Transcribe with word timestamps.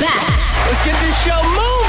back. 0.00 0.22
Let's 0.66 0.82
get 0.84 0.96
this 1.02 1.16
show 1.24 1.38
moving. 1.54 1.88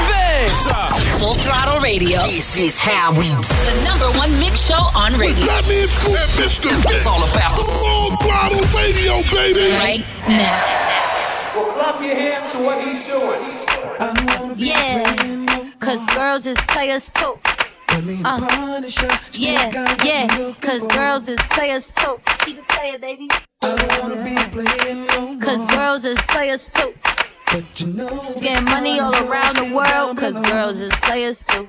Full 1.18 1.34
Throttle 1.34 1.80
Radio. 1.80 2.22
This 2.26 2.56
is 2.56 2.78
how 2.78 3.12
we 3.12 3.28
The 3.28 3.82
number 3.84 4.10
one 4.18 4.30
mix 4.38 4.66
show 4.66 4.90
on 4.94 5.12
radio. 5.18 5.46
Fatman 5.46 5.86
Scoop 5.88 6.72
and 6.72 6.82
Mr. 6.84 6.96
It's 6.96 7.06
all 7.06 7.22
about 7.22 7.56
the 7.56 7.64
Full 7.64 8.16
Throttle 8.22 8.66
Radio, 8.74 9.22
baby. 9.30 9.70
Right 9.78 10.04
now. 10.28 10.90
Well, 11.54 11.72
clap 11.72 12.02
your 12.02 12.14
hands 12.14 12.52
to 12.52 12.58
what 12.58 12.82
he's 12.84 13.04
doing. 13.06 13.40
Yeah, 14.58 15.70
cause 15.78 16.04
girls 16.06 16.46
is 16.46 16.58
players 16.68 17.10
too. 17.10 17.38
Uh, 17.88 18.82
yeah, 19.32 19.96
yeah, 20.04 20.54
cause 20.60 20.86
girls 20.88 21.28
is 21.28 21.38
players 21.50 21.90
too. 21.90 22.16
Keep 22.40 22.58
it 22.58 22.68
player, 22.68 22.98
baby. 22.98 23.28
i 23.62 23.76
don't 23.76 24.02
wanna 24.02 24.24
be 24.24 24.34
playing 24.50 25.40
Cause 25.40 25.66
girls 25.66 26.04
is 26.04 26.18
players 26.28 26.68
too. 26.68 26.94
Getting 27.50 28.64
money 28.64 29.00
all 29.00 29.12
around 29.12 29.56
the 29.56 29.74
world, 29.74 30.16
cause 30.16 30.38
girls 30.38 30.78
is 30.78 30.92
players 31.02 31.42
too. 31.48 31.66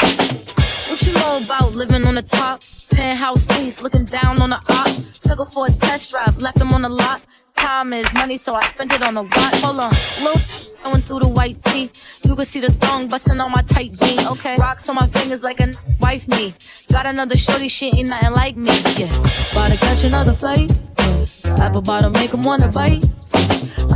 What 0.00 1.02
you 1.02 1.12
know 1.12 1.40
about 1.44 1.76
living 1.76 2.06
on 2.06 2.14
the 2.14 2.22
top? 2.22 2.62
Penthouse 2.94 3.46
suites, 3.46 3.82
looking 3.82 4.04
down 4.04 4.40
on 4.40 4.48
the 4.48 4.56
ops. 4.70 5.02
Took 5.20 5.40
her 5.40 5.44
for 5.44 5.66
a 5.66 5.70
test 5.70 6.12
drive, 6.12 6.40
left 6.40 6.56
them 6.56 6.72
on 6.72 6.80
the 6.80 6.88
lot. 6.88 7.20
Time 7.56 7.92
is 7.92 8.10
money, 8.14 8.38
so 8.38 8.54
I 8.54 8.64
spent 8.68 8.90
it 8.90 9.02
on 9.02 9.18
a 9.18 9.22
watch. 9.22 9.60
Hold 9.60 9.80
on, 9.80 9.90
little 10.22 10.40
going 10.82 11.02
through 11.02 11.18
the 11.18 11.28
white 11.28 11.62
tee. 11.64 11.90
You 12.26 12.34
can 12.34 12.46
see 12.46 12.60
the 12.60 12.72
thong 12.72 13.08
busting 13.08 13.38
on 13.38 13.52
my 13.52 13.60
tight 13.60 13.92
jeans. 13.92 14.26
Okay, 14.30 14.54
rocks 14.58 14.88
on 14.88 14.94
my 14.94 15.08
fingers 15.08 15.44
like 15.44 15.60
a 15.60 15.68
wife 16.00 16.26
me. 16.28 16.54
Got 16.90 17.04
another 17.04 17.36
shorty, 17.36 17.68
she 17.68 17.88
ain't 17.88 18.08
nothing 18.08 18.32
like 18.32 18.56
me. 18.56 18.80
Yeah, 18.96 19.12
about 19.52 19.72
to 19.72 19.76
catch 19.76 20.04
another 20.04 20.32
flight. 20.32 20.72
Yeah. 21.08 21.64
Apple 21.64 21.82
bottom 21.82 22.12
make 22.12 22.32
'em 22.34 22.42
wanna 22.42 22.68
bite. 22.68 23.04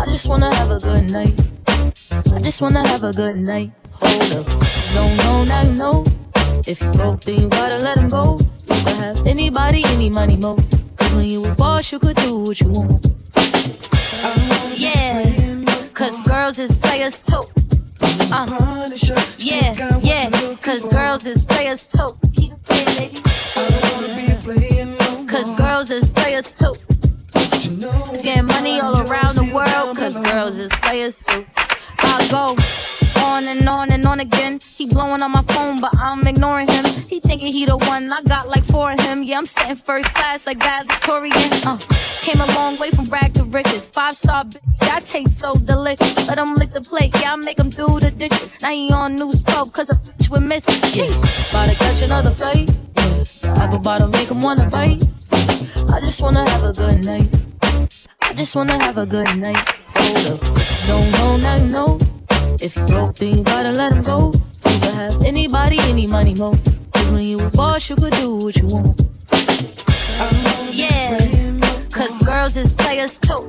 I 0.01 0.05
just 0.07 0.27
wanna 0.29 0.55
have 0.55 0.71
a 0.71 0.79
good 0.79 1.11
night. 1.11 1.35
I 2.35 2.41
just 2.41 2.61
wanna 2.63 2.87
have 2.89 3.05
a 3.05 3.13
good 3.13 3.37
night. 3.37 3.71
Hold 4.01 4.33
up, 4.33 4.47
don't 4.95 5.17
know 5.19 5.45
now 5.45 5.63
you 5.63 5.75
know. 5.75 6.05
If 6.67 6.81
you 6.81 6.93
broke, 6.93 7.21
then 7.23 7.41
you 7.41 7.49
gotta 7.49 7.79
let 7.79 7.99
him 7.99 8.09
go. 8.09 8.39
You 8.71 8.83
can 8.85 8.97
have 8.97 9.27
anybody, 9.27 9.85
any 9.95 10.09
money, 10.11 10.37
mo. 10.37 10.57
Cause 10.97 11.13
when 11.15 11.29
you 11.29 11.45
a 11.45 11.55
boss, 11.57 11.93
you 11.93 11.99
could 11.99 12.17
do 12.17 12.39
what 12.41 12.61
you 12.61 12.69
want. 12.69 13.07
Yeah, 14.77 15.25
cause 15.93 16.17
girls 16.27 16.59
is 16.59 16.75
players 16.77 17.21
too. 17.21 17.43
Uh, 18.33 18.89
yeah, 19.39 19.73
yeah, 20.03 20.31
cause 20.61 20.83
girls 20.91 21.27
is 21.27 21.45
players 21.45 21.87
too. 21.87 22.09
Keep 22.37 22.53
it 22.53 22.65
playing, 22.65 22.97
baby. 22.97 23.23
Cause 25.27 25.57
girls 25.57 25.91
is 25.91 26.09
players 26.09 26.51
too. 26.53 26.73
It's 27.65 28.23
getting 28.25 28.47
money 28.47 28.81
all 28.81 29.09
around 29.09 29.37
the 29.37 29.49
world, 29.55 29.97
cause 29.97 30.19
girls 30.19 30.57
is 30.57 30.73
players 30.83 31.19
too. 31.19 31.47
I 31.99 32.27
go 32.29 32.57
on 33.23 33.47
and 33.47 33.69
on 33.69 33.93
and 33.93 34.05
on 34.05 34.19
again. 34.19 34.59
He 34.61 34.89
blowing 34.89 35.23
on 35.23 35.31
my 35.31 35.43
phone, 35.43 35.81
but 35.81 35.93
I'm 35.97 36.27
ignoring 36.27 36.67
him. 36.69 36.85
He 36.85 37.21
thinking 37.21 37.53
he 37.53 37.65
the 37.65 37.77
one. 37.77 38.13
I 38.13 38.21
got 38.23 38.49
like 38.49 38.65
four 38.65 38.91
of 38.91 38.99
him. 39.01 39.23
Yeah, 39.23 39.39
I'm 39.39 39.47
sitting 39.47 39.77
first 39.77 40.13
class 40.13 40.45
like 40.45 40.59
valedictorian. 40.59 41.53
Uh, 41.65 41.79
came 42.23 42.41
a 42.41 42.47
long 42.57 42.77
way 42.79 42.91
from 42.91 43.05
rag 43.05 43.33
to 43.35 43.45
riches. 43.45 43.87
Five 43.87 44.17
star 44.17 44.45
bitch, 44.45 44.59
I 44.91 44.99
taste 45.01 45.39
so 45.39 45.55
delicious. 45.55 46.17
Let 46.27 46.39
him 46.39 46.55
lick 46.55 46.73
the 46.73 46.81
plate, 46.81 47.15
yeah, 47.21 47.35
I 47.35 47.37
make 47.37 47.61
him 47.61 47.71
do 47.71 48.01
the 48.01 48.11
dishes. 48.11 48.61
Now 48.61 48.71
he 48.71 48.93
on 48.93 49.15
news 49.15 49.41
12 49.45 49.73
cause 49.73 49.89
a 49.89 49.95
bitch 49.95 50.31
with 50.31 50.43
missing. 50.43 50.81
Jeez, 50.91 51.51
about 51.51 51.71
to 51.71 51.77
catch 51.77 52.03
another 52.03 52.31
flight. 52.31 52.69
Yeah. 52.97 53.63
Apple 53.63 53.79
bottom 53.79 54.11
make 54.11 54.29
him 54.29 54.41
wanna 54.41 54.69
bite. 54.69 55.05
I 55.95 56.01
just 56.01 56.21
wanna 56.21 56.49
have 56.51 56.65
a 56.65 56.73
good 56.73 57.05
night. 57.05 57.42
I 58.23 58.35
just 58.35 58.55
wanna 58.57 58.83
have 58.83 58.99
a 58.99 59.07
good 59.07 59.37
night. 59.37 59.57
Hold 59.97 60.27
up, 60.27 60.41
don't 60.87 61.11
know 61.13 61.37
now 61.37 61.57
you 61.57 61.67
know. 61.71 61.99
If 62.61 62.77
you 62.77 62.87
broke, 62.87 63.17
then 63.17 63.39
you 63.39 63.45
gotta 63.45 63.73
let 63.73 63.93
him 63.93 64.03
go. 64.03 64.33
You 64.67 64.91
have 64.93 65.23
anybody, 65.25 65.79
any 65.83 66.07
money, 66.07 66.35
mo. 66.35 66.55
Cause 66.93 67.11
when 67.11 67.25
you 67.25 67.39
a 67.41 67.51
boss, 67.51 67.89
you 67.91 67.97
could 67.97 68.13
do 68.15 68.37
what 68.37 68.57
you 68.57 68.67
want. 68.69 69.01
Yeah, 70.73 71.19
cause 71.91 72.19
girls 72.25 72.57
is 72.57 72.73
players 72.73 73.19
too. 73.21 73.49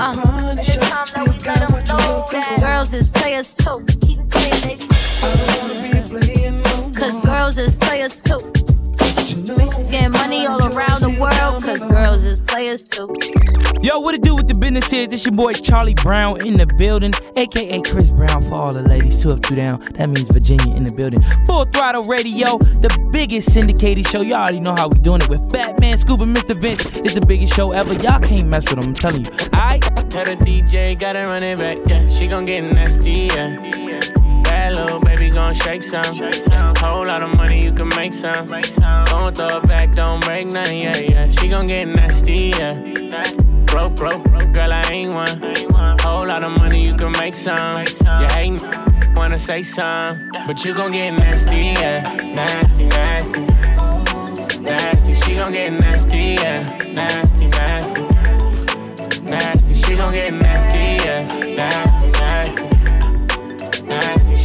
Uh, 0.00 0.52
it's 0.56 0.76
time 0.76 1.06
that 1.14 1.24
we 1.28 1.38
let 1.46 1.62
'em 1.62 1.84
know 1.84 2.24
that 2.32 2.56
girls 2.60 2.92
is 2.92 3.08
players 3.10 3.54
too. 3.54 3.84
Cause 6.98 7.20
girls 7.24 7.58
is 7.58 7.74
players 7.76 8.16
too. 8.22 8.71
It's 9.34 9.88
getting 9.88 10.12
money 10.12 10.46
all 10.46 10.60
around 10.74 11.00
the 11.00 11.16
world, 11.18 11.62
cause 11.62 11.84
girls 11.84 12.22
is 12.22 12.40
players 12.40 12.82
too. 12.82 13.12
Yo, 13.82 13.98
what 13.98 14.14
it 14.14 14.22
do 14.22 14.36
with 14.36 14.46
the 14.46 14.54
business 14.54 14.92
is? 14.92 15.08
This 15.08 15.24
your 15.24 15.34
boy 15.34 15.54
Charlie 15.54 15.94
Brown 15.94 16.46
in 16.46 16.58
the 16.58 16.66
building, 16.66 17.12
aka 17.36 17.80
Chris 17.80 18.10
Brown 18.10 18.42
for 18.42 18.54
all 18.54 18.72
the 18.72 18.82
ladies. 18.82 19.22
Two 19.22 19.32
up, 19.32 19.42
two 19.42 19.54
down. 19.54 19.80
That 19.94 20.10
means 20.10 20.28
Virginia 20.30 20.74
in 20.74 20.84
the 20.84 20.94
building. 20.94 21.22
Full 21.46 21.64
Throttle 21.66 22.02
Radio, 22.04 22.58
the 22.58 23.08
biggest 23.10 23.52
syndicated 23.52 24.06
show. 24.06 24.20
Y'all 24.20 24.36
already 24.38 24.60
know 24.60 24.74
how 24.74 24.88
we 24.88 24.98
doing 24.98 25.22
it 25.22 25.28
with 25.28 25.50
Fat 25.50 25.80
Man, 25.80 25.96
Scoop, 25.96 26.20
and 26.20 26.36
Mr. 26.36 26.54
Vince. 26.54 26.98
It's 26.98 27.14
the 27.14 27.24
biggest 27.26 27.54
show 27.54 27.72
ever. 27.72 27.94
Y'all 27.94 28.20
can't 28.20 28.46
mess 28.46 28.64
with 28.64 28.80
them. 28.80 28.88
I'm 28.88 28.94
telling 28.94 29.24
you. 29.24 29.30
Alright. 29.54 29.82
Tell 30.10 30.26
the 30.26 30.36
DJ, 30.36 30.98
gotta 30.98 31.20
run 31.20 31.42
it 31.42 31.58
back, 31.58 31.78
yeah. 31.86 32.06
She 32.06 32.26
gon' 32.26 32.44
get 32.44 32.62
nasty, 32.62 33.30
yeah. 33.34 34.11
Bad 34.62 34.76
little 34.76 35.00
baby 35.00 35.28
gon' 35.28 35.52
shake 35.54 35.82
some. 35.82 36.14
Whole 36.76 37.04
lot 37.04 37.24
of 37.24 37.34
money, 37.36 37.64
you 37.64 37.72
can 37.72 37.88
make 37.96 38.14
some. 38.14 38.46
Gon' 38.46 39.34
throw 39.34 39.58
it 39.58 39.66
back, 39.66 39.90
don't 39.90 40.24
break 40.24 40.46
nothing, 40.46 40.82
yeah, 40.82 40.98
yeah. 40.98 41.28
She 41.30 41.48
gon' 41.48 41.66
get 41.66 41.88
nasty, 41.88 42.52
yeah. 42.56 42.74
Broke, 43.66 43.96
broke, 43.96 44.22
girl, 44.52 44.72
I 44.72 44.82
ain't 44.88 45.16
one. 45.16 45.98
Whole 45.98 46.28
lot 46.28 46.44
of 46.44 46.52
money, 46.52 46.86
you 46.86 46.94
can 46.94 47.10
make 47.18 47.34
some. 47.34 47.80
You 48.20 48.28
hatin', 48.34 48.60
wanna 49.16 49.36
say 49.36 49.64
some. 49.64 50.30
But 50.46 50.64
you 50.64 50.74
gon' 50.74 50.92
get 50.92 51.10
nasty, 51.10 51.74
yeah. 51.80 52.14
Nasty, 52.22 52.86
nasty. 52.86 53.40
Nasty, 54.62 55.14
she 55.14 55.34
gon' 55.34 55.50
get 55.50 55.72
nasty, 55.72 56.36
yeah. 56.40 56.62
Nasty, 56.84 57.48
nasty. 57.48 58.04
Nasty, 59.24 59.74
she 59.74 59.96
gon' 59.96 60.12
get 60.12 60.32
nasty, 60.32 61.04
yeah. 61.04 61.56
Nasty. 61.56 61.91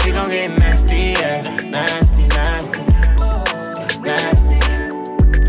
She 0.08 0.14
gon' 0.14 0.30
get 0.30 0.58
nasty, 0.58 1.20
yeah. 1.20 1.42
Nasty, 1.64 2.28
nasty. 2.28 2.80
Nasty. 4.00 4.60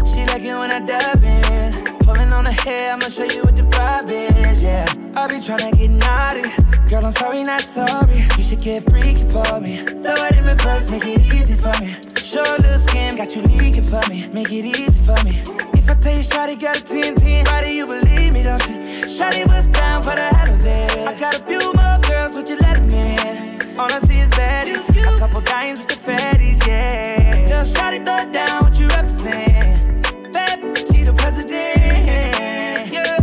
She 0.04 0.26
like 0.26 0.42
it 0.42 0.58
when 0.58 0.72
I 0.72 0.80
dive 0.84 1.22
in. 1.22 1.98
Pulling 2.00 2.32
on 2.32 2.44
her 2.44 2.50
hair, 2.50 2.90
I'ma 2.92 3.06
show 3.06 3.22
you 3.22 3.42
what 3.42 3.54
the 3.54 3.62
vibe 3.62 4.10
is, 4.10 4.60
yeah. 4.60 4.84
I 5.14 5.28
be 5.28 5.34
tryna 5.34 5.78
get 5.78 5.90
naughty. 5.90 6.42
Girl, 6.90 7.06
I'm 7.06 7.12
sorry, 7.12 7.44
not 7.44 7.60
sorry. 7.60 8.18
You 8.36 8.42
should 8.42 8.58
get 8.58 8.82
freaky 8.90 9.22
for 9.30 9.60
me. 9.60 9.76
Throw 10.02 10.26
it 10.26 10.34
in 10.34 10.44
reverse, 10.44 10.90
make 10.90 11.06
it 11.06 11.20
easy 11.32 11.54
for 11.54 11.72
me. 11.80 11.94
Show 12.16 12.42
a 12.42 12.58
little 12.58 12.78
skin, 12.78 13.14
got 13.14 13.36
you 13.36 13.42
leaking 13.42 13.84
for 13.84 14.02
me. 14.10 14.26
Make 14.32 14.50
it 14.50 14.64
easy 14.64 14.98
for 15.06 15.22
me. 15.22 15.38
If 15.78 15.88
I 15.88 15.94
tell 15.94 16.16
you, 16.16 16.24
Shotty 16.24 16.60
got 16.60 16.80
a 16.80 16.82
10 16.82 17.14
10, 17.14 17.44
why 17.44 17.62
do 17.62 17.70
you 17.70 17.86
believe 17.86 18.32
me, 18.32 18.42
don't 18.42 18.68
you? 18.68 19.06
Shotty 19.06 19.46
was 19.48 19.68
down 19.68 20.02
for 20.02 20.16
the 20.16 20.28
hell 20.34 20.52
of 20.52 20.64
it. 20.64 20.98
I 21.06 21.14
got 21.16 21.36
a 21.36 21.40
few 21.46 21.72
more 21.74 21.98
girls, 22.02 22.34
would 22.34 22.48
you 22.48 22.56
in? 22.56 22.67
All 23.78 23.92
I 23.92 23.98
see 24.00 24.18
is 24.18 24.30
baddies. 24.30 24.88
A 24.90 25.18
couple 25.20 25.40
dimes 25.40 25.78
with 25.78 25.88
the 25.88 25.94
fatties, 25.94 26.66
yeah. 26.66 27.48
Girl, 27.48 27.62
Shotty 27.62 28.04
throw 28.04 28.22
it 28.22 28.32
down, 28.32 28.64
what 28.64 28.76
you 28.76 28.88
represent? 28.88 30.02
Bad 30.32 30.60
bitch, 30.60 31.04
the 31.04 31.12
president, 31.12 31.76
yeah. 32.92 33.16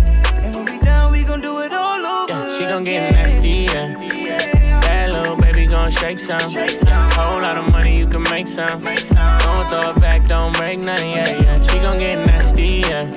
And 0.43 0.55
when 0.55 0.63
we 0.63 0.77
done, 0.79 1.11
we 1.11 1.25
gon' 1.25 1.41
do 1.41 1.59
it 1.59 1.73
all 1.73 2.05
over. 2.05 2.31
Yeah, 2.31 2.57
she 2.57 2.63
gon' 2.63 2.85
get 2.85 3.11
nasty, 3.11 3.67
yeah. 3.73 4.79
That 4.79 5.11
little 5.11 5.35
baby 5.35 5.65
gon' 5.65 5.91
shake 5.91 6.19
some. 6.19 6.39
Whole 6.39 7.41
lot 7.41 7.57
of 7.57 7.69
money, 7.69 7.99
you 7.99 8.07
can 8.07 8.23
make 8.23 8.47
some. 8.47 8.81
Don't 8.81 9.67
throw 9.67 9.91
it 9.91 9.99
back, 9.99 10.23
don't 10.23 10.55
break 10.55 10.79
nothing, 10.79 11.11
yeah, 11.11 11.37
yeah. 11.37 11.61
She 11.63 11.79
gon' 11.79 11.97
get 11.97 12.25
nasty, 12.25 12.81
yeah. 12.87 13.11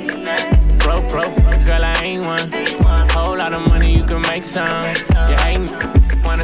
Broke, 0.80 1.08
broke, 1.08 1.36
girl, 1.64 1.84
I 1.84 1.94
ain't 2.02 2.26
one. 2.26 2.50
Whole 3.10 3.36
lot 3.36 3.52
of 3.52 3.64
money, 3.68 3.94
you 3.96 4.04
can 4.04 4.22
make 4.22 4.42
some. 4.42 4.96
You 5.30 5.36
ain't 5.46 5.97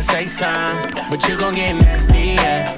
say 0.04 0.26
some, 0.26 0.76
but 1.08 1.26
you 1.26 1.36
gon' 1.38 1.54
get 1.54 1.72
nasty, 1.80 2.36
yeah. 2.36 2.76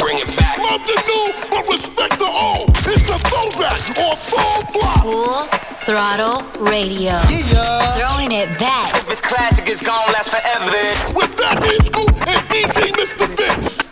bring 0.00 0.18
it 0.18 0.26
back. 0.36 0.58
Love 0.58 0.82
the 0.84 0.98
new, 1.06 1.32
but 1.48 1.64
respect 1.70 2.18
the 2.18 2.26
old. 2.26 2.70
It's 2.70 3.08
a 3.08 3.18
throwback 3.30 3.80
on 4.02 4.16
full 4.16 4.60
flop. 4.74 5.02
Full 5.02 5.46
Throttle 5.86 6.42
Radio. 6.58 7.18
Throwing 7.94 8.32
it 8.32 8.58
back. 8.58 8.94
If 8.96 9.10
it's 9.10 9.20
classic, 9.20 9.68
it's 9.68 9.82
gon' 9.82 10.12
last 10.12 10.30
forever. 10.30 11.14
With 11.14 11.30
Fatman 11.36 11.80
Scoop 11.84 12.14
and 12.26 12.42
DJ 12.50 12.90
Mr. 12.98 13.26
Vince. 13.38 13.84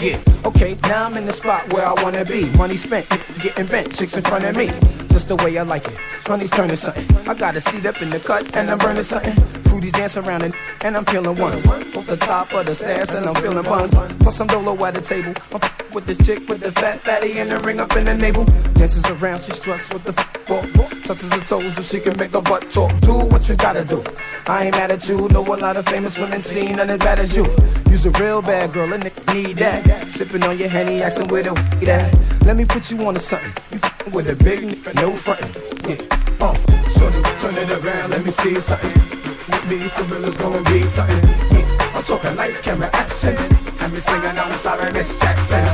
Yeah, 0.00 0.18
okay, 0.46 0.76
now 0.82 1.04
I'm 1.04 1.16
in 1.16 1.26
the 1.26 1.32
spot 1.32 1.70
where 1.72 1.86
I 1.86 1.92
wanna 2.02 2.24
be. 2.24 2.46
Money 2.56 2.76
spent, 2.76 3.08
getting 3.42 3.66
bent, 3.66 3.94
chicks 3.94 4.16
in 4.16 4.22
front 4.22 4.44
of 4.44 4.56
me. 4.56 4.66
Just 5.08 5.28
the 5.28 5.36
way 5.36 5.58
I 5.58 5.62
like 5.62 5.86
it. 5.86 5.98
Money's 6.28 6.50
turning 6.50 6.76
something. 6.76 7.28
I 7.28 7.34
got 7.34 7.56
a 7.56 7.60
seat 7.60 7.84
up 7.84 8.00
in 8.00 8.10
the 8.10 8.18
cut 8.18 8.56
and 8.56 8.70
I'm 8.70 8.78
burning 8.78 9.02
something. 9.02 9.63
Cuties 9.84 9.92
dance 9.92 10.16
around 10.16 10.42
and, 10.42 10.54
and 10.82 10.96
I'm 10.96 11.04
feeling 11.04 11.36
ones. 11.36 11.66
Off 11.66 12.06
the 12.06 12.16
top 12.16 12.52
of 12.54 12.66
the 12.66 12.74
stairs 12.74 13.10
and 13.10 13.26
I'm 13.26 13.34
feeling 13.34 13.62
buns. 13.64 13.94
Plus 14.20 14.36
some 14.36 14.46
dolo 14.46 14.72
at 14.84 14.94
the 14.94 15.00
table. 15.00 15.34
I'm 15.52 15.60
with 15.94 16.06
this 16.06 16.24
chick 16.24 16.48
with 16.48 16.60
the 16.60 16.72
fat 16.72 17.00
fatty 17.00 17.38
and 17.38 17.50
the 17.50 17.58
ring 17.60 17.80
up 17.80 17.94
in 17.96 18.06
the 18.06 18.14
navel. 18.14 18.44
Dances 18.74 19.04
around, 19.06 19.42
she 19.42 19.52
struts 19.52 19.92
with 19.92 20.04
the 20.04 20.14
walk. 20.48 20.90
Touches 21.02 21.30
her 21.30 21.40
toes 21.40 21.74
so 21.74 21.82
she 21.82 22.00
can 22.00 22.16
make 22.18 22.30
the 22.30 22.40
butt 22.40 22.70
talk. 22.70 22.98
Do 23.00 23.12
what 23.12 23.48
you 23.48 23.56
gotta 23.56 23.84
do. 23.84 24.02
I 24.46 24.66
ain't 24.66 24.72
mad 24.72 24.90
at 24.90 25.06
you. 25.08 25.28
Know 25.28 25.42
a 25.42 25.56
lot 25.56 25.76
of 25.76 25.84
famous 25.86 26.18
women 26.18 26.40
seen 26.40 26.76
none 26.76 26.88
as 26.88 26.98
bad 26.98 27.18
as 27.18 27.36
you. 27.36 27.44
You's 27.90 28.06
a 28.06 28.10
real 28.12 28.40
bad 28.40 28.72
girl 28.72 28.90
and 28.92 29.02
they 29.02 29.34
need 29.34 29.56
that. 29.58 30.10
Sipping 30.10 30.42
on 30.44 30.56
your 30.58 30.68
henny, 30.68 31.02
asking 31.02 31.28
where 31.28 31.42
the 31.42 31.52
weed 31.52 31.88
at. 31.88 32.12
Let 32.46 32.56
me 32.56 32.64
put 32.64 32.90
you 32.90 32.98
on 33.06 33.14
to 33.14 33.20
something. 33.20 33.52
You 33.70 33.80
f***ing 33.82 34.12
with 34.12 34.28
a 34.28 34.44
big 34.44 34.60
nigga, 34.60 34.94
no 34.94 35.12
frontin'. 35.12 35.52
Yeah, 35.88 35.96
uh, 36.40 36.54
shorty, 36.90 37.22
turn 37.40 37.54
it 37.56 37.84
around, 37.84 38.10
let 38.10 38.24
me 38.24 38.30
see 38.30 38.58
something. 38.60 39.13
With 39.46 39.68
me, 39.68 39.78
for 39.88 40.04
real, 40.04 40.24
it's 40.24 40.38
gonna 40.38 40.62
be 40.70 40.86
something. 40.86 41.20
Yeah, 41.52 41.92
I'm 41.92 42.02
talking 42.02 42.34
lights, 42.34 42.62
camera, 42.62 42.88
action. 42.94 43.36
And 43.36 43.92
me 43.92 44.00
singing, 44.00 44.32
I'm 44.40 44.56
sorry, 44.56 44.90
Miss 44.90 45.18
Jackson. 45.20 45.68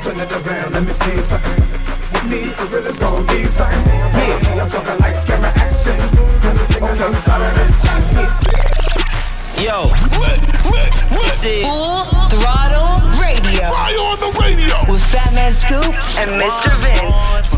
Turn 0.00 0.16
it 0.16 0.32
around, 0.32 0.72
let 0.72 0.80
me 0.80 0.92
see 1.04 1.20
something. 1.20 1.60
With 2.12 2.24
me, 2.24 2.48
for 2.56 2.64
real, 2.72 2.86
it's 2.86 2.98
gonna 2.98 3.20
be 3.28 3.44
something. 3.52 3.84
Yeah, 4.16 4.62
I'm 4.64 4.70
talking 4.70 4.98
lights, 5.04 5.24
camera, 5.28 5.52
action. 5.60 5.92
And 6.40 6.56
me 6.56 6.64
singing, 6.72 6.96
I'm 6.96 7.12
sorry, 7.20 7.52
Miss 7.52 7.72
Jackson. 7.84 8.26
Yo, 9.60 9.92
this 11.20 11.44
is 11.44 11.68
Full 11.68 12.00
Throttle 12.32 13.12
Radio. 13.20 13.68
Fire 13.76 14.00
on 14.08 14.16
the 14.24 14.32
radio. 14.40 14.72
With 14.88 15.04
Fatman 15.12 15.52
Scoop 15.52 15.92
and 16.16 16.32
Mr. 16.40 16.72
Vince. 16.80 17.52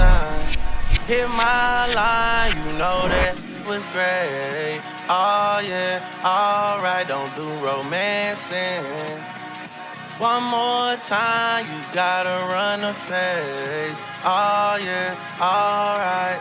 Hit 1.06 1.28
my 1.30 1.86
line, 1.94 2.56
you 2.58 2.72
know 2.76 3.06
that 3.06 3.38
was 3.68 3.84
great. 3.94 4.82
Oh 5.10 5.60
yeah, 5.64 6.04
alright, 6.22 7.08
don't 7.08 7.34
do 7.34 7.48
romancing. 7.64 8.84
One 10.18 10.44
more 10.44 10.96
time, 10.96 11.64
you 11.64 11.80
gotta 11.94 12.52
run 12.52 12.82
the 12.82 12.92
face. 12.92 13.98
Oh 14.24 14.78
yeah, 14.84 15.16
alright. 15.40 16.40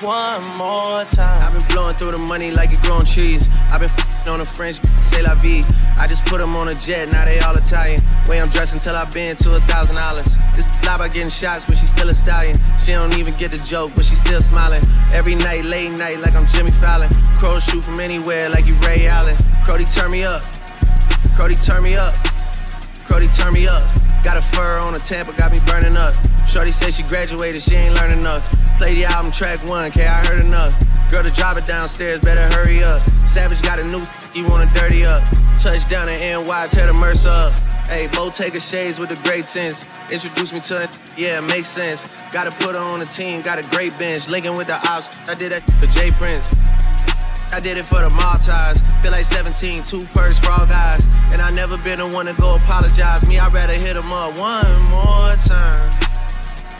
One 0.00 0.42
more 0.56 1.04
time. 1.04 1.42
I've 1.42 1.52
been 1.52 1.66
blowing 1.68 1.94
through 1.96 2.12
the 2.12 2.18
money 2.18 2.50
like 2.50 2.72
it 2.72 2.80
grown 2.80 3.04
cheese. 3.04 3.50
I've 3.70 3.82
been 3.82 4.32
on 4.32 4.40
a 4.40 4.46
French, 4.46 4.80
say 5.02 5.20
la 5.20 5.34
vie. 5.34 5.62
I 6.00 6.06
just 6.08 6.24
put 6.24 6.40
them 6.40 6.56
on 6.56 6.68
a 6.68 6.74
jet, 6.74 7.12
now 7.12 7.26
they 7.26 7.40
all 7.40 7.54
Italian. 7.54 8.00
Way 8.26 8.40
I'm 8.40 8.48
dressed 8.48 8.72
until 8.72 8.96
I've 8.96 9.12
been 9.12 9.36
to 9.36 9.54
a 9.54 9.60
thousand 9.68 9.96
dollars. 9.96 10.34
This 10.56 10.64
lie 10.82 10.96
about 10.96 11.12
getting 11.12 11.28
shots, 11.28 11.66
but 11.66 11.76
she's 11.76 11.90
still 11.90 12.08
a 12.08 12.14
stallion. 12.14 12.56
She 12.80 12.92
don't 12.92 13.12
even 13.18 13.36
get 13.36 13.50
the 13.50 13.58
joke, 13.58 13.92
but 13.94 14.06
she's 14.06 14.18
still 14.18 14.40
smiling. 14.40 14.82
Every 15.12 15.34
night, 15.34 15.66
late 15.66 15.92
night, 15.92 16.18
like 16.20 16.34
I'm 16.34 16.46
Jimmy 16.48 16.70
Fallon. 16.80 17.10
Crows 17.36 17.64
shoot 17.64 17.84
from 17.84 18.00
anywhere, 18.00 18.48
like 18.48 18.66
you 18.66 18.74
Ray 18.80 19.08
Allen. 19.08 19.36
Crody, 19.66 19.84
turn 19.94 20.10
me 20.10 20.24
up. 20.24 20.40
Crody, 21.36 21.54
turn 21.54 21.82
me 21.82 21.96
up. 21.96 22.14
Crody, 23.04 23.28
turn 23.36 23.52
me 23.52 23.68
up. 23.68 23.84
Got 24.24 24.38
a 24.38 24.42
fur 24.42 24.78
on 24.78 24.94
a 24.94 24.98
Tampa, 24.98 25.32
got 25.36 25.52
me 25.52 25.60
burning 25.66 25.96
up. 25.96 26.14
Shorty 26.46 26.72
say 26.72 26.90
she 26.90 27.02
graduated, 27.04 27.62
she 27.62 27.74
ain't 27.74 27.94
learning 27.94 28.20
enough. 28.20 28.42
Play 28.78 28.94
the 28.94 29.04
album 29.04 29.32
track 29.32 29.62
one, 29.68 29.84
okay, 29.86 30.06
I 30.06 30.24
heard 30.26 30.40
enough. 30.40 30.72
Girl 31.10 31.22
to 31.22 31.30
drop 31.30 31.56
it 31.56 31.66
downstairs, 31.66 32.20
better 32.20 32.42
hurry 32.54 32.82
up. 32.82 33.02
Savage 33.30 33.62
got 33.62 33.78
a 33.78 33.84
new, 33.84 34.02
you 34.34 34.44
wanna 34.48 34.68
dirty 34.74 35.04
up. 35.06 35.22
Touchdown 35.56 36.08
in 36.08 36.18
NY, 36.18 36.66
tear 36.66 36.88
the 36.88 36.92
Mercer 36.92 37.28
up. 37.28 37.52
Hey, 37.86 38.08
Bo 38.12 38.28
take 38.28 38.56
a 38.56 38.60
shades 38.60 38.98
with 38.98 39.12
a 39.12 39.22
great 39.22 39.46
sense. 39.46 39.86
Introduce 40.10 40.52
me 40.52 40.58
to 40.62 40.82
it, 40.82 40.98
yeah, 41.16 41.38
it 41.38 41.42
makes 41.42 41.68
sense. 41.68 42.28
Gotta 42.32 42.50
put 42.50 42.74
her 42.74 42.82
on 42.82 42.98
the 42.98 43.06
team, 43.06 43.40
got 43.40 43.60
a 43.60 43.62
great 43.70 43.96
bench. 44.00 44.28
Linking 44.28 44.56
with 44.56 44.66
the 44.66 44.74
ops, 44.74 45.28
I 45.28 45.34
did 45.34 45.52
that 45.52 45.62
for 45.78 45.86
Jay 45.86 46.10
Prince. 46.10 46.50
I 47.52 47.60
did 47.60 47.78
it 47.78 47.84
for 47.84 48.02
the 48.02 48.10
Maltese. 48.10 48.82
Feel 49.00 49.12
like 49.12 49.24
17, 49.24 49.84
two 49.84 50.00
purse 50.06 50.44
all 50.46 50.66
guys. 50.66 51.06
And 51.30 51.40
I 51.40 51.52
never 51.52 51.78
been 51.78 52.00
the 52.00 52.08
one 52.08 52.26
to 52.26 52.34
go 52.34 52.56
apologize. 52.56 53.24
Me, 53.28 53.38
I'd 53.38 53.52
rather 53.52 53.74
hit 53.74 53.94
him 53.94 54.10
up 54.10 54.34
one 54.34 54.66
more 54.90 55.36
time. 55.46 55.86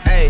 Hey, 0.03 0.29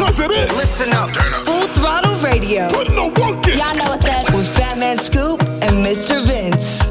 Because 0.00 0.18
it 0.18 0.32
is. 0.32 0.56
Listen 0.56 0.94
up. 0.94 1.14
Full 1.44 1.68
Throttle 1.76 2.14
Radio. 2.24 2.70
Put 2.70 2.88
no 2.96 3.08
work 3.20 3.46
in. 3.46 3.58
Y'all 3.58 3.76
know 3.76 3.84
what's 3.84 4.06
up. 4.08 4.24
With 4.32 4.48
Fatman 4.56 4.98
Scoop 4.98 5.42
and 5.42 5.76
Mr. 5.84 6.24
Vince. 6.24 6.88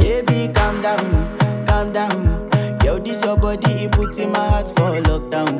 Baby, 0.00 0.50
calm 0.54 0.80
down, 0.80 1.66
calm 1.66 1.92
down. 1.92 2.48
Yo, 2.82 2.98
this 2.98 3.22
your 3.22 3.36
body, 3.36 3.84
it 3.84 3.92
puts 3.92 4.16
in 4.16 4.32
my 4.32 4.38
heart 4.38 4.68
for 4.68 4.96
lockdown, 5.02 5.59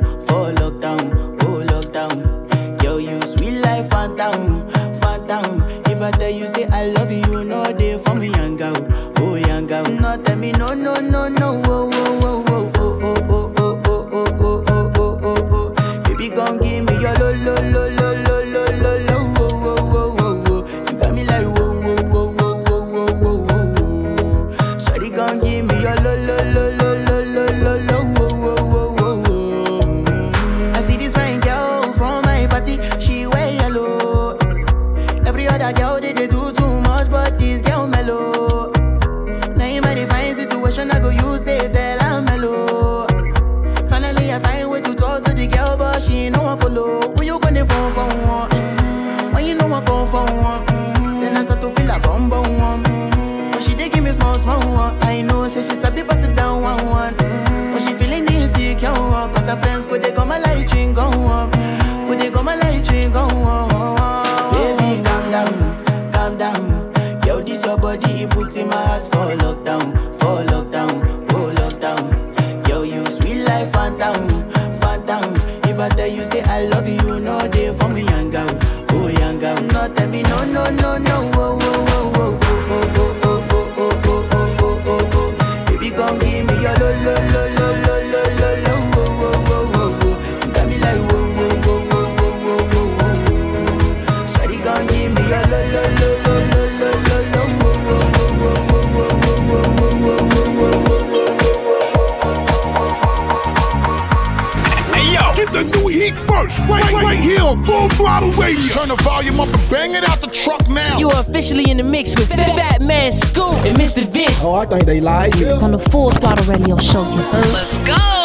the 108.97 109.03
volume 109.05 109.39
up 109.39 109.49
and 109.49 109.71
bang 109.71 109.95
it 109.95 110.09
out 110.09 110.21
the 110.21 110.27
truck 110.27 110.69
now. 110.69 110.99
You 110.99 111.11
are 111.11 111.21
officially 111.21 111.71
in 111.71 111.77
the 111.77 111.83
mix 111.83 112.15
with 112.17 112.29
Fat 112.29 112.81
Man 112.81 113.13
Scoop 113.13 113.65
and 113.65 113.77
Mr. 113.77 114.05
Vince. 114.05 114.45
Oh, 114.45 114.55
I 114.55 114.67
think 114.67 114.85
they 114.85 115.01
lied. 115.01 115.35
On 115.63 115.71
the 115.71 115.79
Full 115.79 116.11
Throttle 116.11 116.45
Radio 116.47 116.77
Show, 116.77 117.03
you 117.03 117.23
heard? 117.23 117.53
Let's 117.53 117.79
go. 117.79 118.20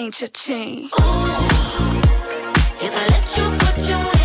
cha-ching, 0.00 0.12
cha-ching. 0.12 0.84
Ooh, 0.84 2.00
if 2.80 2.96
I 2.96 3.06
let 3.10 3.36
you 3.36 3.44
put 3.58 3.88
your 3.88 4.19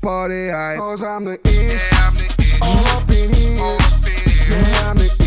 party. 0.00 0.50
Cause 0.78 1.02
I'm 1.02 1.24
the 1.24 1.38
ish. 1.44 1.92
Yeah, 1.92 1.98
I'm 2.06 2.14
the 2.14 2.34
ish. 2.38 2.60
All 2.60 2.86
up 2.96 3.08
in 3.10 3.32
here. 3.34 3.78
Yeah, 4.48 4.90
I'm 4.90 4.96
the 4.96 5.19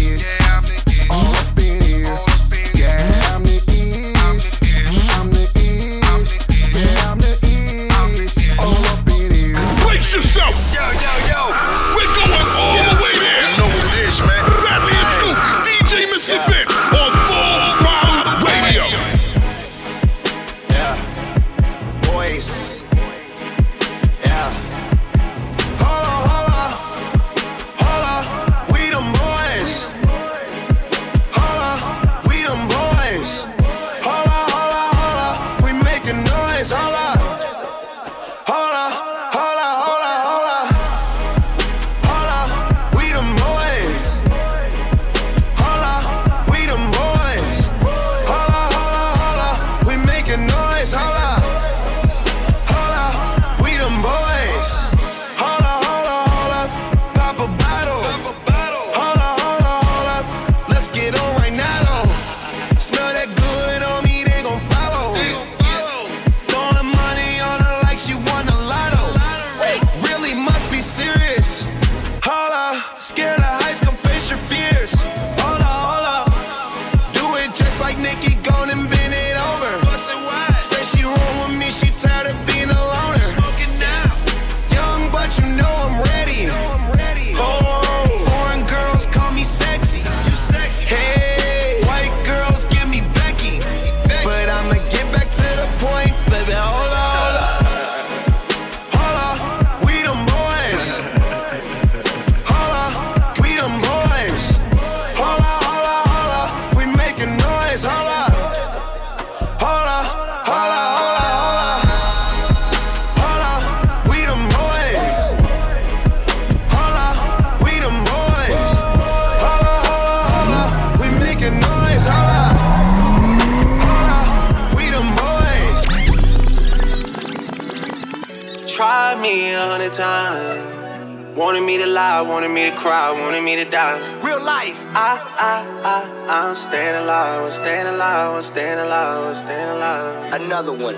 To 131.93 132.25
wanted 132.27 132.49
me 132.49 132.67
to 132.67 132.75
cry, 132.75 133.11
wanted 133.11 133.43
me 133.43 133.55
to 133.55 133.65
die. 133.65 133.99
Real 134.23 134.43
life. 134.43 134.83
I, 134.95 135.13
I, 135.37 135.61
I, 135.83 136.47
I'm 136.47 136.55
staying 136.55 136.95
alive, 137.03 137.43
I'm 137.43 137.51
staying 137.51 137.85
alive, 137.85 138.35
I'm 138.35 138.41
staying 138.41 138.79
alive, 138.79 139.27
I'm 139.27 139.35
staying 139.35 139.69
alive. 139.69 140.33
Another 140.33 140.73
one. 140.73 140.95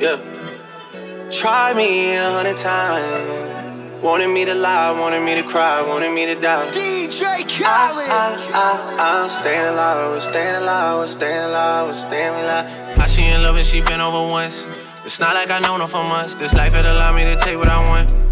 Yeah. 0.00 0.16
Try 1.30 1.74
me 1.74 2.16
a 2.16 2.30
hundred 2.30 2.56
times. 2.56 4.02
Wanted 4.02 4.28
me 4.28 4.46
to 4.46 4.54
lie, 4.54 4.98
wanted 4.98 5.22
me 5.22 5.34
to 5.34 5.42
cry, 5.42 5.82
wanted 5.82 6.14
me 6.14 6.24
to 6.24 6.34
die. 6.34 6.70
DJ 6.70 7.46
Khaled. 7.46 8.08
I, 8.08 8.34
I, 8.54 8.96
I, 8.96 9.24
I'm 9.24 9.28
staying 9.28 9.68
alive, 9.68 10.14
I'm 10.14 10.20
staying 10.20 10.62
alive, 10.62 11.02
I'm 11.02 11.08
staying 11.08 11.44
alive, 11.44 11.88
I'm 11.88 11.94
staying 11.94 12.34
alive. 12.42 12.96
How 12.96 13.06
she 13.06 13.26
in 13.26 13.42
love 13.42 13.56
and 13.56 13.66
she 13.66 13.82
been 13.82 14.00
over 14.00 14.32
once. 14.32 14.66
It's 15.04 15.20
not 15.20 15.34
like 15.34 15.50
I 15.50 15.58
know 15.60 15.78
her 15.78 15.86
for 15.86 16.02
months. 16.04 16.36
This 16.36 16.54
life 16.54 16.74
it 16.74 16.86
allowed 16.86 17.16
me 17.16 17.24
to 17.24 17.36
take 17.36 17.58
what 17.58 17.68
I 17.68 17.86
want. 17.86 18.31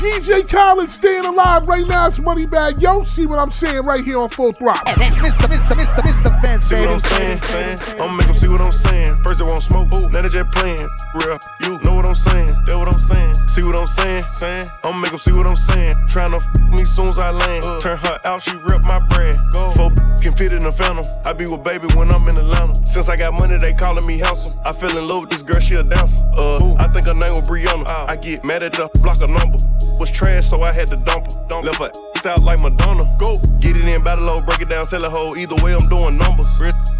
DJ 0.00 0.48
Khaled 0.48 0.88
staying 0.88 1.26
alive 1.26 1.68
right 1.68 1.86
now. 1.86 2.06
It's 2.06 2.18
Moneybagg 2.18 2.80
Yo. 2.80 3.04
See 3.04 3.26
what 3.26 3.38
I'm 3.38 3.50
saying 3.50 3.84
right 3.84 4.02
here 4.02 4.18
on 4.18 4.30
Full 4.30 4.50
Throttle. 4.54 4.94
Mr. 4.94 5.46
Mr. 5.46 5.76
Mr. 5.76 6.00
Mr. 6.00 6.19
Vince, 6.40 6.64
See 6.66 6.76
what 6.80 6.94
I'm 6.94 7.00
saying, 7.00 7.40
saying? 7.42 7.78
I'ma 8.00 8.12
make 8.16 8.26
them 8.26 8.34
see 8.34 8.48
what 8.48 8.60
I'm 8.60 8.72
saying. 8.72 9.16
First 9.22 9.38
they 9.38 9.44
won't 9.44 9.62
smoke, 9.62 9.92
ooh, 9.92 10.08
now 10.08 10.22
they 10.22 10.28
just 10.28 10.50
playing. 10.52 10.88
Real, 11.14 11.38
you 11.60 11.78
know 11.84 11.94
what 11.94 12.06
I'm 12.06 12.14
saying, 12.14 12.48
that 12.66 12.76
what 12.78 12.88
I'm 12.88 13.00
saying. 13.00 13.34
See 13.46 13.62
what 13.62 13.76
I'm 13.76 13.86
saying, 13.86 14.24
saying? 14.32 14.66
I'ma 14.84 14.98
make 14.98 15.10
them 15.10 15.18
see 15.18 15.32
what 15.32 15.46
I'm 15.46 15.56
saying. 15.56 15.94
Tryna 16.08 16.40
f 16.40 16.70
me 16.70 16.84
soon 16.84 17.08
as 17.08 17.18
I 17.18 17.30
land. 17.30 17.82
Turn 17.82 17.98
her 17.98 18.18
out, 18.24 18.42
she 18.42 18.56
rip 18.56 18.80
my 18.82 18.98
bread. 19.10 19.36
Go. 19.52 19.70
Four 19.72 19.90
can 20.22 20.34
fit 20.34 20.52
in 20.52 20.64
a 20.64 20.72
phantom. 20.72 21.04
I 21.26 21.32
be 21.32 21.46
with 21.46 21.62
baby 21.62 21.86
when 21.94 22.10
I'm 22.10 22.26
in 22.28 22.36
Atlanta. 22.36 22.74
Since 22.86 23.08
I 23.08 23.16
got 23.16 23.34
money, 23.34 23.58
they 23.58 23.74
calling 23.74 24.06
me 24.06 24.18
handsome. 24.18 24.58
I 24.64 24.72
fell 24.72 24.96
in 24.96 25.06
love 25.08 25.22
with 25.22 25.30
this 25.30 25.42
girl, 25.42 25.60
she 25.60 25.74
a 25.74 25.82
dancer. 25.82 26.26
Uh, 26.36 26.74
I 26.74 26.88
think 26.88 27.06
her 27.06 27.14
name 27.14 27.34
was 27.34 27.48
Brianna. 27.48 27.86
I 28.08 28.16
get 28.16 28.44
mad 28.44 28.62
at 28.62 28.72
the 28.72 28.88
block 29.02 29.20
a 29.20 29.26
number. 29.26 29.58
Was 29.98 30.10
trash, 30.10 30.46
so 30.46 30.62
I 30.62 30.72
had 30.72 30.88
to 30.88 30.96
dump 30.96 31.30
her. 31.30 31.46
Dump. 31.48 31.64
Left 31.64 31.78
her 31.78 32.09
out 32.26 32.42
like 32.42 32.60
Madonna. 32.60 33.04
Go. 33.18 33.38
Get 33.60 33.76
it 33.76 33.88
in, 33.88 34.02
battle 34.02 34.24
low, 34.24 34.40
break 34.40 34.60
it 34.60 34.68
down, 34.68 34.86
sell 34.86 35.04
a 35.04 35.10
whole. 35.10 35.36
Either 35.36 35.56
way, 35.62 35.74
I'm 35.74 35.88
doing 35.88 36.16
numbers. 36.16 36.48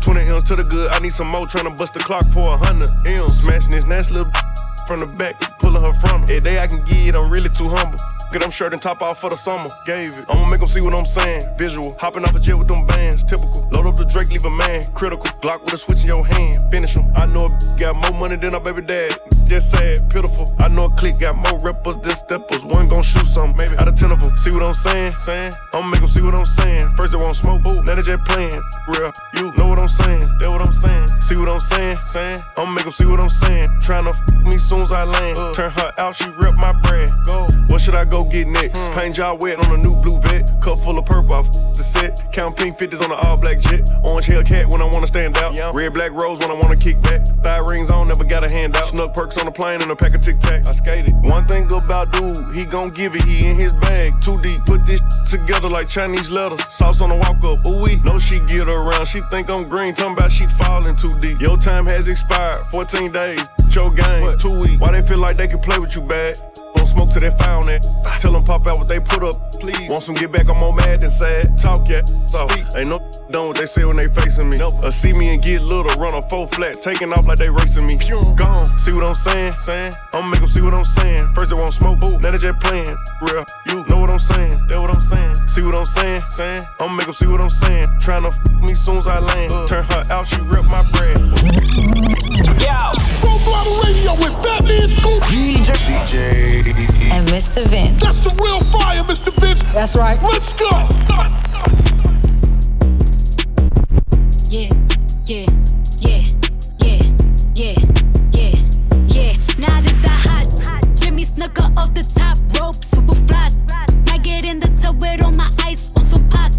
20 0.01 0.21
M's 0.21 0.45
to 0.45 0.57
the 0.57 0.65
good, 0.65 0.91
I 0.93 0.99
need 0.99 1.13
some 1.13 1.29
more. 1.29 1.47
Tryna 1.47 1.77
bust 1.77 1.95
the 1.95 2.01
clock 2.01 2.25
for 2.27 2.55
a 2.55 2.57
hundred 2.57 2.91
M's. 3.07 3.41
Smashing 3.41 3.71
this 3.71 3.85
nasty 3.87 4.15
little 4.15 4.33
from 4.87 5.01
the 5.01 5.07
back, 5.07 5.39
pulling 5.59 5.83
her 5.83 5.93
from 5.95 6.23
me. 6.23 6.37
Every 6.37 6.41
day 6.41 6.61
I 6.61 6.67
can 6.67 6.85
get 6.85 7.15
I'm 7.15 7.31
really 7.31 7.49
too 7.49 7.69
humble. 7.69 7.99
Get 8.33 8.43
them 8.43 8.51
shirt 8.51 8.73
and 8.73 8.81
top 8.81 9.03
off 9.03 9.21
for 9.21 9.29
the 9.29 9.37
summer. 9.37 9.71
Gave 9.85 10.17
it. 10.17 10.25
I'ma 10.29 10.47
make 10.47 10.61
them 10.61 10.69
see 10.69 10.81
what 10.81 10.95
I'm 10.95 11.07
saying. 11.07 11.43
Visual. 11.57 11.97
Hopping 11.99 12.25
off 12.25 12.35
a 12.35 12.41
jet 12.41 12.55
with 12.55 12.69
them 12.69 12.87
bands. 12.87 13.25
Typical. 13.25 13.67
Load 13.73 13.87
up 13.87 13.97
the 13.97 14.05
Drake, 14.05 14.31
leave 14.31 14.45
a 14.45 14.51
man. 14.51 14.85
Critical. 14.95 15.27
Glock 15.43 15.65
with 15.65 15.75
a 15.75 15.79
switch 15.79 16.03
in 16.03 16.07
your 16.07 16.25
hand. 16.25 16.71
Finish 16.71 16.95
him. 16.95 17.11
I 17.17 17.27
know 17.27 17.47
a 17.47 17.79
got 17.79 17.97
more 17.97 18.21
money 18.21 18.37
than 18.37 18.55
our 18.55 18.61
baby 18.61 18.83
dad. 18.83 19.19
Just 19.51 19.73
sad, 19.73 20.09
pitiful. 20.09 20.55
I 20.61 20.69
know 20.69 20.85
a 20.85 20.91
clique 20.91 21.19
got 21.19 21.35
more 21.35 21.59
rappers 21.59 21.99
than 21.99 22.15
steppers. 22.15 22.65
One 22.65 22.87
gon' 22.89 23.03
shoot 23.03 23.27
something, 23.27 23.57
maybe 23.57 23.77
out 23.79 23.89
of 23.89 23.99
ten 23.99 24.13
of 24.13 24.23
them. 24.23 24.37
See 24.37 24.53
what 24.53 24.63
I'm 24.63 24.75
saying? 24.75 25.11
Saying? 25.19 25.53
I'ma 25.75 25.89
make 25.89 25.99
them 25.99 26.09
see 26.09 26.23
what 26.23 26.35
I'm 26.35 26.47
saying. 26.47 26.89
First 26.91 27.11
they 27.11 27.19
won't 27.19 27.35
smoke, 27.35 27.67
ooh, 27.67 27.83
now 27.83 27.97
they 27.97 28.03
just 28.03 28.25
playing. 28.27 28.63
Real, 28.87 29.11
you 29.35 29.51
know 29.57 29.67
what 29.67 29.81
I'm 29.81 29.89
saying? 29.89 30.21
That 30.21 30.51
what 30.51 30.63
I'm 30.63 30.73
saying? 30.73 31.09
What 31.41 31.49
I'm 31.49 31.61
saying? 31.61 31.97
Saying? 32.05 32.43
I'ma 32.59 32.71
make 32.73 32.85
them 32.85 32.93
see 32.93 33.07
what 33.07 33.19
I'm 33.19 33.31
saying. 33.31 33.65
Tryna 33.81 34.11
f 34.11 34.45
me 34.45 34.59
soon 34.59 34.83
as 34.83 34.93
I 34.93 35.05
land. 35.05 35.39
Uh. 35.39 35.55
Turn 35.55 35.71
her 35.71 35.93
out, 35.97 36.15
she 36.15 36.29
rip 36.37 36.55
my 36.57 36.79
brand. 36.83 37.11
Go. 37.25 37.49
What 37.69 37.81
should 37.81 37.95
I 37.95 38.05
go 38.05 38.29
get 38.29 38.47
next? 38.47 38.79
Hmm. 38.79 38.93
Paint 38.93 39.15
job 39.15 39.41
wet 39.41 39.59
on 39.65 39.73
a 39.73 39.79
new 39.79 39.97
blue 40.03 40.21
vet. 40.21 40.53
Cup 40.61 40.79
full 40.81 40.99
of 40.99 41.07
purple 41.07 41.33
off 41.33 41.47
the 41.51 41.83
set. 41.83 42.27
Count 42.31 42.59
pink 42.59 42.77
50s 42.77 43.03
on 43.03 43.11
an 43.11 43.19
all 43.23 43.41
black 43.41 43.59
jet. 43.59 43.89
Orange 44.05 44.27
Hellcat 44.27 44.67
when 44.67 44.83
I 44.83 44.85
wanna 44.85 45.07
stand 45.07 45.39
out. 45.39 45.55
Yeah. 45.55 45.73
Red 45.75 45.95
black 45.95 46.13
rose 46.13 46.41
when 46.41 46.51
I 46.51 46.55
wanna 46.55 46.77
kick 46.77 47.01
back. 47.03 47.25
Thigh 47.43 47.59
rings 47.59 47.91
on, 47.91 48.09
never 48.09 48.25
got 48.25 48.45
a 48.45 48.49
hand 48.49 48.77
out. 48.77 48.89
Snuck 48.89 49.15
perks 49.15 49.39
on 49.39 49.47
the 49.47 49.53
plane 49.53 49.81
and 49.81 49.91
a 49.91 49.97
pack 49.97 50.15
of 50.15 50.21
Tic 50.21 50.37
Tacs. 50.37 50.67
I 50.67 50.73
skated. 50.73 51.15
One 51.23 51.47
thing 51.47 51.73
about 51.73 52.13
dude, 52.13 52.55
he 52.55 52.67
gon' 52.67 52.91
give 52.91 53.15
it. 53.15 53.23
He 53.23 53.49
in 53.49 53.57
his 53.57 53.73
bag. 53.75 54.13
Too 54.23 54.39
deep. 54.43 54.61
Put 54.67 54.85
this 54.85 55.01
together 55.31 55.71
like 55.71 55.89
Chinese 55.89 56.31
letters. 56.31 56.63
Sauce 56.69 57.01
on 57.01 57.09
the 57.09 57.17
walk 57.17 57.43
up. 57.45 57.65
Ooh. 57.67 57.81
Know 58.05 58.19
she 58.19 58.41
get 58.41 58.69
around. 58.69 59.07
She 59.07 59.21
think 59.31 59.51
I'm 59.51 59.69
green. 59.69 59.95
Talking 59.95 60.15
about 60.15 60.33
she 60.33 60.47
falling 60.47 60.97
too 60.97 61.13
deep. 61.21 61.30
Your 61.39 61.57
time 61.57 61.87
has 61.87 62.09
expired. 62.09 62.67
14 62.67 63.13
days. 63.13 63.49
Your 63.75 63.93
game. 63.93 64.37
Two 64.39 64.61
weeks. 64.61 64.81
Why 64.81 64.93
they 64.93 65.07
feel 65.07 65.19
like 65.19 65.37
they 65.37 65.47
can 65.47 65.61
play 65.61 65.79
with 65.79 65.95
you 65.95 66.03
bad? 66.03 66.50
Don't 66.81 66.87
smoke 66.87 67.13
till 67.13 67.21
they 67.21 67.31
found 67.37 67.69
it. 67.69 67.85
Tell 68.21 68.33
them 68.33 68.43
pop 68.43 68.67
out 68.67 68.79
what 68.79 68.89
they 68.89 69.01
put 69.01 69.23
up, 69.23 69.37
please. 69.61 69.87
Want 69.91 70.03
some 70.03 70.15
get 70.15 70.33
back, 70.33 70.49
I'm 70.49 70.57
more 70.57 70.73
mad 70.73 71.03
than 71.03 71.11
sad. 71.11 71.59
Talk 71.59 71.91
yeah, 71.91 72.03
so 72.07 72.49
ain't 72.75 72.89
no 72.89 72.97
done 73.29 73.49
what 73.49 73.59
they 73.59 73.67
say 73.67 73.85
when 73.85 73.99
they 73.99 74.09
facing 74.09 74.49
me. 74.49 74.57
Nope. 74.57 74.83
Or 74.83 74.91
see 74.91 75.13
me 75.13 75.29
and 75.35 75.43
get 75.43 75.61
little, 75.61 75.93
run 76.01 76.15
a 76.15 76.23
full 76.23 76.47
flat, 76.47 76.81
taking 76.81 77.13
off 77.13 77.27
like 77.27 77.37
they 77.37 77.51
racing 77.51 77.87
me. 77.87 77.99
Gone. 78.35 78.65
See 78.79 78.95
what 78.95 79.05
I'm 79.05 79.15
saying? 79.15 79.53
Saying? 79.61 79.93
I'ma 80.15 80.31
make 80.31 80.41
them 80.41 80.49
see 80.49 80.63
what 80.63 80.73
I'm 80.73 80.87
saying. 80.87 81.29
First 81.35 81.51
they 81.51 81.57
won't 81.57 81.75
smoke, 81.75 82.03
ooh, 82.03 82.19
now 82.19 82.31
they 82.31 82.39
just 82.39 82.59
playing. 82.61 82.97
Real, 83.21 83.45
you 83.67 83.85
know 83.85 84.01
what 84.01 84.09
I'm 84.09 84.19
saying? 84.19 84.57
That 84.69 84.81
what 84.81 84.89
I'm 84.89 85.03
saying? 85.03 85.35
See 85.49 85.61
what 85.61 85.75
I'm 85.75 85.85
saying? 85.85 86.23
Saying? 86.31 86.63
I'ma 86.81 86.95
make 86.95 87.05
them 87.05 87.13
see 87.13 87.27
what 87.27 87.43
I'm 87.43 87.51
saying. 87.51 87.85
Tryna 88.01 88.33
f 88.33 88.63
me 88.67 88.73
soon 88.73 88.97
as 88.97 89.07
I 89.07 89.19
land. 89.19 89.53
Uh. 89.53 89.69
Turn 89.69 89.85
her 89.85 90.07
out, 90.09 90.27
she 90.27 90.41
rip 90.41 90.65
my 90.65 90.81
bread. 90.97 92.20
Yo, 92.47 92.93
Full 93.21 93.39
Throttle 93.41 93.77
Radio 93.85 94.15
with 94.15 94.33
Fatman 94.43 94.89
Scoop. 94.91 95.23
DJ. 95.25 95.75
DJ. 95.85 97.11
And 97.13 97.27
Mr. 97.29 97.67
Vince. 97.67 98.03
That's 98.03 98.21
the 98.25 98.31
real 98.43 98.61
fire, 98.71 99.03
Mr. 99.05 99.33
Vince. 99.41 99.63
That's 99.73 99.97
right. 99.97 100.19
Let's 100.23 100.55
go. 100.57 100.71
Yeah, 104.51 104.69
yeah, 105.27 105.47
yeah, 106.01 106.23
yeah, 106.81 106.99
yeah, 107.55 107.75
yeah, 108.35 108.55
yeah. 109.07 109.33
Now 109.59 109.81
this 109.83 109.99
the 110.03 110.09
hot. 110.09 110.47
Jimmy 110.97 111.25
Snuka 111.25 111.77
off 111.79 111.95
the 111.95 112.03
top 112.03 112.37
rope, 112.59 112.83
super 112.85 113.15
fly. 113.29 113.51
Might 114.07 114.23
get 114.25 114.45
in 114.45 114.59
the 114.61 114.69
tub 114.83 115.01
with 115.01 115.23
all 115.23 115.33
my 115.33 115.49
ice 115.65 115.91
on 115.97 116.05
some 116.07 116.29
pop. 116.31 116.53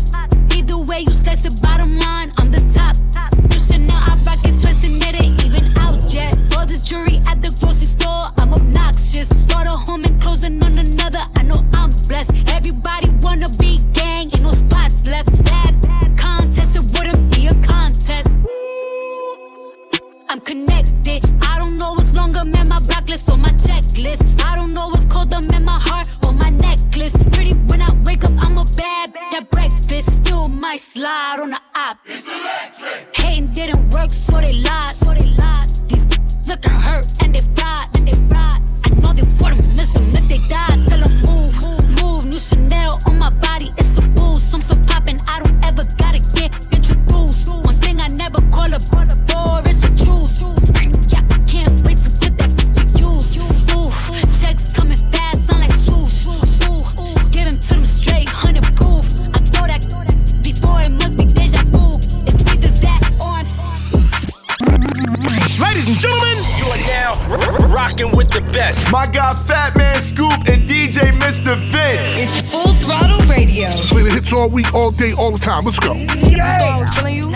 Either 0.56 0.78
way, 0.78 1.02
you 1.02 1.14
slice 1.14 1.42
the 1.42 1.60
bottom 1.62 1.98
line, 1.98 2.21
time. 75.52 75.66
Let's 75.66 75.80
go. 75.80 75.94
You 75.94 76.08
thought 76.38 76.62
I 76.62 76.80
was 76.80 76.94
feeling 76.94 77.16
you? 77.16 77.32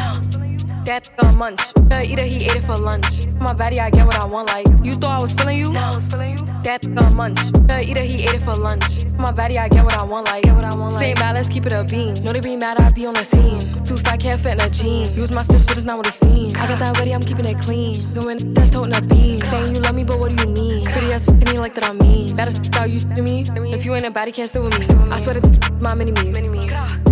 That 0.85 1.09
uh, 1.17 1.31
munch. 1.31 1.61
Either 1.91 2.23
he 2.23 2.45
ate 2.45 2.55
it 2.55 2.63
for 2.63 2.77
lunch. 2.77 3.25
My 3.39 3.53
body, 3.53 3.79
I 3.79 3.89
get 3.89 4.05
what 4.05 4.21
I 4.21 4.25
want. 4.25 4.49
Like 4.49 4.67
you 4.83 4.93
thought 4.93 5.19
I 5.19 5.21
was 5.21 5.33
feeling 5.33 5.57
you? 5.57 5.75
I 5.75 5.93
was 5.93 6.05
feeling 6.05 6.37
you. 6.37 6.45
That 6.63 6.85
uh, 6.85 7.09
munch. 7.09 7.39
Either 7.69 8.01
he 8.01 8.23
ate 8.23 8.35
it 8.35 8.41
for 8.41 8.53
lunch. 8.53 9.05
My 9.17 9.31
body, 9.31 9.57
I 9.57 9.67
get 9.67 9.83
what 9.83 9.97
I 9.99 10.03
want. 10.03 10.27
Like 10.27 10.43
get 10.43 10.55
what 10.55 10.91
Say 10.91 11.13
bad, 11.15 11.33
let's 11.33 11.49
keep 11.49 11.65
it 11.65 11.73
a 11.73 11.83
beam. 11.83 12.13
No, 12.23 12.31
they 12.31 12.39
be 12.39 12.55
mad, 12.55 12.77
I 12.77 12.91
be 12.91 13.05
on 13.05 13.15
the 13.15 13.23
scene. 13.23 13.59
Too 13.83 13.97
fat, 13.97 14.19
can't 14.19 14.39
fit 14.39 14.53
in 14.53 14.61
a 14.61 14.69
jean. 14.69 15.13
Use 15.13 15.31
my 15.31 15.41
stitch, 15.41 15.65
but 15.65 15.77
it's 15.77 15.85
not 15.85 15.97
what 15.97 16.07
it 16.07 16.13
seems. 16.13 16.53
I 16.53 16.67
got 16.67 16.79
that 16.79 16.97
ready, 16.99 17.13
I'm 17.13 17.23
keeping 17.23 17.45
it 17.45 17.57
clean. 17.57 18.13
Going 18.13 18.53
that's 18.53 18.73
holding 18.73 18.95
a 18.95 19.01
beam. 19.01 19.39
Saying 19.39 19.73
you 19.73 19.81
love 19.81 19.95
me, 19.95 20.03
but 20.03 20.19
what 20.19 20.35
do 20.35 20.43
you 20.43 20.51
mean? 20.53 20.83
Pretty 20.85 21.11
ass 21.11 21.25
fucking 21.25 21.47
you 21.47 21.59
like 21.59 21.73
that 21.75 21.85
I 21.85 21.93
mean. 21.93 22.35
Baddest 22.35 22.73
how 22.75 22.85
you 22.85 22.99
to 22.99 23.21
me. 23.21 23.43
If 23.73 23.85
you 23.85 23.95
ain't 23.95 24.05
a 24.05 24.11
baddie, 24.11 24.33
can't 24.33 24.49
sit 24.49 24.61
with 24.61 24.77
me. 24.79 24.85
I 25.11 25.17
swear 25.17 25.35
to 25.39 25.71
my 25.81 25.95
mini 25.95 26.11
me's. 26.11 27.04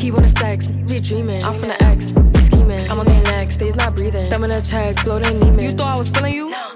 He 0.00 0.10
wanna 0.10 0.28
sex, 0.28 0.68
be 0.68 0.98
dreaming. 0.98 1.44
I'm 1.44 1.52
from 1.52 1.68
the 1.68 1.82
X, 1.82 2.12
be 2.12 2.40
scheming. 2.40 2.80
I'm 2.88 2.98
on 2.98 3.04
their 3.04 3.22
neck, 3.24 3.50
stays 3.50 3.76
not 3.76 3.94
breathing. 3.94 4.24
Thumb 4.24 4.44
in 4.44 4.50
a 4.50 4.62
check, 4.62 5.04
blow 5.04 5.18
their 5.18 5.30
Neiman. 5.30 5.62
You 5.62 5.72
thought 5.72 5.94
I 5.94 5.98
was 5.98 6.08
feeling 6.08 6.32
you? 6.32 6.48
No. 6.48 6.72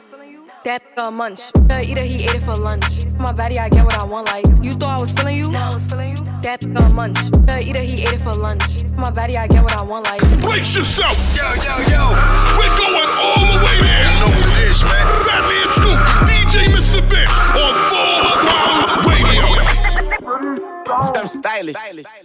That 0.65 0.83
uh, 0.99 1.11
munch. 1.11 1.41
Either 1.71 2.03
he 2.03 2.25
ate 2.25 2.35
it 2.35 2.43
for 2.43 2.55
lunch. 2.55 3.07
My 3.17 3.33
body, 3.33 3.59
I 3.59 3.71
get 3.71 3.83
what 3.83 3.99
I 3.99 4.05
want. 4.05 4.27
Like 4.27 4.45
you 4.63 4.75
thought 4.75 4.99
I 4.99 5.01
was 5.01 5.11
feeling 5.11 5.39
you? 5.39 5.55
I 5.57 5.73
was 5.73 5.87
feeling 5.87 6.19
you. 6.19 6.25
That 6.43 6.67
uh, 6.77 6.89
munch. 6.93 7.19
Either 7.49 7.81
he 7.81 8.05
ate 8.05 8.13
it 8.13 8.21
for 8.21 8.35
lunch. 8.35 8.85
My 8.95 9.11
body, 9.11 9.39
I 9.39 9.47
get 9.47 9.63
what 9.63 9.73
I 9.73 9.83
want. 9.83 10.05
Like 10.05 10.21
brace 10.43 10.77
yourself. 10.77 11.17
Yo, 11.35 11.49
yo, 11.65 11.75
yo. 11.89 12.03
We're 12.61 12.77
going 12.77 13.09
all 13.25 13.41
the 13.41 13.65
way 13.65 13.77
there. 13.81 14.05
You 14.05 14.21
know 14.21 14.33
what 14.37 14.53
it 14.53 14.69
is, 14.69 14.85
man. 14.85 15.07
Fatman 15.25 15.73
Scoop, 15.73 16.01
DJ 16.29 16.69
Mr. 16.77 17.01
Vince 17.09 17.39
on 17.57 17.73
Full 17.89 18.21
Throttle 18.45 19.11
Radio. 19.11 19.54
I'm 20.97 21.27
stylish. 21.27 21.77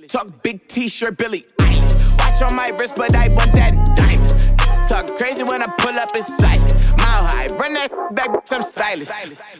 Talk 0.07 0.43
big 0.43 0.67
t-shirt 0.67 1.17
Billie 1.17 1.45
Eilish. 1.59 2.19
Watch 2.19 2.41
on 2.41 2.55
my 2.55 2.69
wrist, 2.69 2.93
but 2.95 3.15
I 3.15 3.29
want 3.29 3.51
that 3.53 3.71
diamond. 3.95 4.87
Talk 4.87 5.17
crazy 5.17 5.43
when 5.43 5.63
I 5.63 5.67
pull 5.77 5.97
up 5.97 6.15
in 6.15 6.23
sight. 6.23 6.61
Mile 6.99 7.25
high, 7.25 7.47
run 7.57 7.73
that 7.73 7.91
back, 8.13 8.29
I'm 8.51 8.61
stylish. 8.61 9.09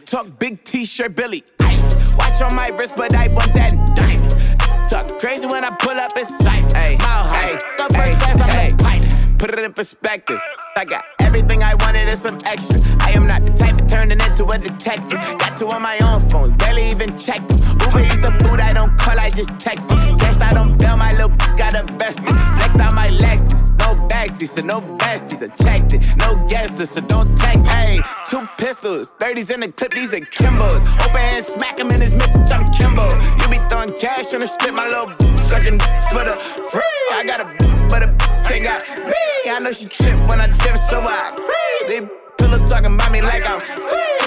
Talk 0.06 0.38
big 0.38 0.62
t-shirt 0.64 1.16
Billie 1.16 1.44
Eilish. 1.58 2.18
Watch 2.18 2.40
on 2.40 2.54
my 2.54 2.68
wrist, 2.68 2.94
but 2.96 3.14
I 3.16 3.28
want 3.34 3.52
that 3.54 3.72
diamond. 3.96 4.88
Talk 4.88 5.18
crazy 5.18 5.46
when 5.46 5.64
I 5.64 5.70
pull 5.70 5.98
up 5.98 6.16
in 6.16 6.24
sight. 6.24 6.72
Hey, 6.72 6.96
mile 7.00 7.28
high, 7.28 7.58
go 7.76 7.88
first 7.88 8.18
class, 8.20 8.40
I'm 8.40 8.76
the 8.76 8.82
pilot. 8.82 9.38
Put 9.38 9.50
it 9.50 9.58
in 9.58 9.72
perspective. 9.72 10.38
I 10.76 10.84
got 10.84 11.04
everything 11.20 11.62
I 11.62 11.74
wanted 11.74 12.08
and 12.08 12.18
some 12.18 12.38
extra. 12.44 12.78
I 13.00 13.10
am 13.10 13.26
not 13.26 13.44
the 13.44 13.59
turning 13.90 14.20
into 14.20 14.46
a 14.46 14.56
detective. 14.56 15.18
Got 15.38 15.58
two 15.58 15.68
on 15.68 15.82
my 15.82 15.98
own 15.98 16.26
phone, 16.30 16.56
barely 16.56 16.88
even 16.90 17.10
them. 17.16 17.42
Uber 17.84 18.00
eats 18.00 18.20
the 18.20 18.30
food 18.40 18.60
I 18.60 18.72
don't 18.72 18.96
call, 18.96 19.18
I 19.18 19.30
just 19.30 19.50
text. 19.58 19.88
Cashed 19.88 20.40
out 20.40 20.56
on 20.56 20.78
bail, 20.78 20.96
my 20.96 21.10
little 21.12 21.36
got 21.58 21.74
invested. 21.74 22.24
Flexed 22.24 22.78
out 22.78 22.94
my 22.94 23.08
Lexus, 23.08 23.68
no 23.80 23.94
backseat, 24.08 24.48
so 24.48 24.62
no 24.62 24.80
besties. 24.80 25.42
I 25.42 25.48
checked 25.62 25.92
it, 25.94 26.02
no 26.18 26.46
guest 26.46 26.94
so 26.94 27.00
don't 27.00 27.28
text. 27.40 27.66
Hey, 27.66 28.00
two 28.28 28.48
pistols, 28.56 29.10
30s 29.18 29.50
in 29.50 29.60
the 29.60 29.68
clip, 29.72 29.92
these 29.92 30.14
are 30.14 30.20
Kimbos. 30.20 30.80
Open 31.02 31.16
hand, 31.16 31.44
smack 31.44 31.78
him 31.78 31.90
in 31.90 32.00
his 32.00 32.12
mid, 32.12 32.30
I'm 32.52 32.72
Kimbo. 32.72 33.08
You 33.40 33.48
be 33.50 33.58
throwing 33.68 33.92
cash 33.98 34.32
on 34.32 34.40
the 34.40 34.46
strip, 34.46 34.72
my 34.72 34.86
little 34.86 35.10
sucking 35.48 35.80
for 36.10 36.24
the 36.24 36.38
free. 36.70 36.82
I 37.12 37.24
got 37.26 37.40
a 37.40 37.46
but 37.88 38.04
a 38.04 38.30
they 38.48 38.60
got 38.60 38.82
me. 39.04 39.50
I 39.50 39.58
know 39.60 39.72
she 39.72 39.86
trip 39.86 40.16
when 40.28 40.40
I 40.40 40.46
dip, 40.46 40.76
so 40.78 41.00
I 41.00 41.32
creep. 41.34 41.88
They 41.88 42.19
pillow 42.40 42.66
talking 42.66 42.94
about 42.94 43.12
me 43.12 43.20
like 43.20 43.44
I'm 43.48 43.60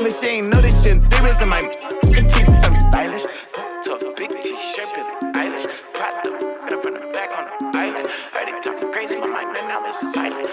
but 0.04 0.14
she 0.20 0.28
ain't 0.28 0.48
know 0.48 0.62
this 0.62 0.74
shit. 0.84 1.02
Three 1.06 1.30
in 1.30 1.50
my 1.50 1.62
teeth, 1.62 2.50
I'm 2.66 2.76
stylish. 2.76 3.26
Talk 3.84 4.02
big 4.16 4.30
t-shirt, 4.42 4.90
Billie 4.94 5.34
Eilish. 5.34 5.68
Better 5.94 6.82
from 6.82 6.94
the 6.94 7.00
back 7.14 7.30
on 7.38 7.46
the 7.46 7.78
island. 7.78 8.10
Heard 8.34 8.48
they 8.48 8.62
talking 8.62 8.92
crazy, 8.92 9.18
my 9.18 9.28
mind 9.28 9.68
now 9.68 9.92
silent. 9.92 10.50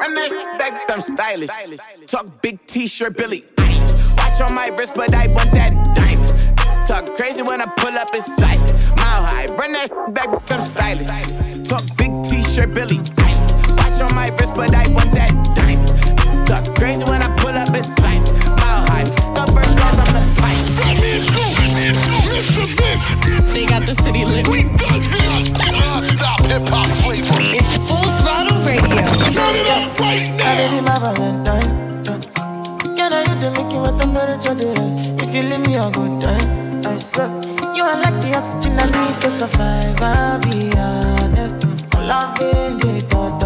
Run 0.00 0.14
that 0.14 0.56
back, 0.58 0.90
I'm 0.90 1.00
stylish. 1.00 1.50
Talk 2.06 2.42
big 2.42 2.64
t-shirt, 2.66 3.16
Billie 3.16 3.44
Eilish. 3.56 4.16
Watch 4.18 4.40
on 4.40 4.54
my 4.54 4.68
wrist, 4.68 4.92
but 4.94 5.14
I 5.14 5.26
want 5.28 5.50
that 5.52 5.70
diamond. 5.94 6.88
Talk 6.88 7.16
crazy 7.16 7.42
when 7.42 7.60
I 7.60 7.66
pull 7.66 7.96
up 7.96 8.14
in 8.14 8.22
sight. 8.22 8.60
Mile 8.98 9.24
high, 9.24 9.46
run 9.56 9.72
that 9.72 9.90
back, 10.14 10.28
I'm 10.50 10.60
stylish. 10.60 11.68
Talk 11.68 11.84
big 11.96 12.10
t-shirt, 12.28 12.74
Billie 12.74 12.98
Eilish. 12.98 13.76
Watch 13.78 14.00
on 14.00 14.14
my 14.14 14.28
wrist, 14.38 14.54
but 14.54 14.74
I 14.74 14.88
want 14.92 15.14
that 15.14 15.30
diamond. 15.54 15.87
Talk 16.58 16.74
crazy 16.74 17.04
when 17.04 17.22
I 17.22 17.30
pull 17.36 17.54
up 17.54 17.70
in 17.70 17.84
sight. 17.84 18.18
Mile 18.58 18.82
high, 18.90 19.06
go 19.30 19.46
first 19.54 19.70
class, 19.78 19.94
I'm 20.02 20.10
the 20.10 20.22
pilot. 20.42 20.66
Mr. 22.34 22.66
Vince. 22.74 23.06
They 23.54 23.64
got 23.64 23.86
the 23.86 23.94
city 23.94 24.24
lit. 24.24 24.48
Non-stop 25.70 26.40
hip-hop 26.46 26.88
flavor. 26.98 27.38
It's 27.54 27.76
Full 27.86 28.10
Throttle 28.18 28.58
Radio. 28.66 29.06
Turn 29.30 29.54
it 29.54 29.70
up 29.70 30.00
right 30.00 30.26
now. 30.34 30.58
Baby, 30.58 30.80
my 30.82 30.98
Valentine. 30.98 31.70
Can 32.96 33.12
I 33.12 33.22
hit 33.28 33.38
the 33.40 33.50
Mickey 33.54 33.78
with 33.78 33.96
the 33.96 34.06
temperature 34.10 34.54
this? 34.54 35.22
If 35.22 35.30
you 35.32 35.42
leave 35.44 35.64
me 35.64 35.76
a 35.76 35.88
good 35.92 36.20
time, 36.20 36.82
I 36.84 36.96
swear. 36.96 37.30
You 37.76 37.84
are 37.84 38.02
like 38.02 38.18
the 38.20 38.34
oxygen 38.34 38.80
I 38.80 38.86
need 38.90 39.14
to 39.22 39.30
survive. 39.30 40.00
I'll 40.02 40.40
be 40.40 40.72
honest. 40.76 41.66
Loving 41.94 42.78
the 42.78 43.00
thought 43.10 43.44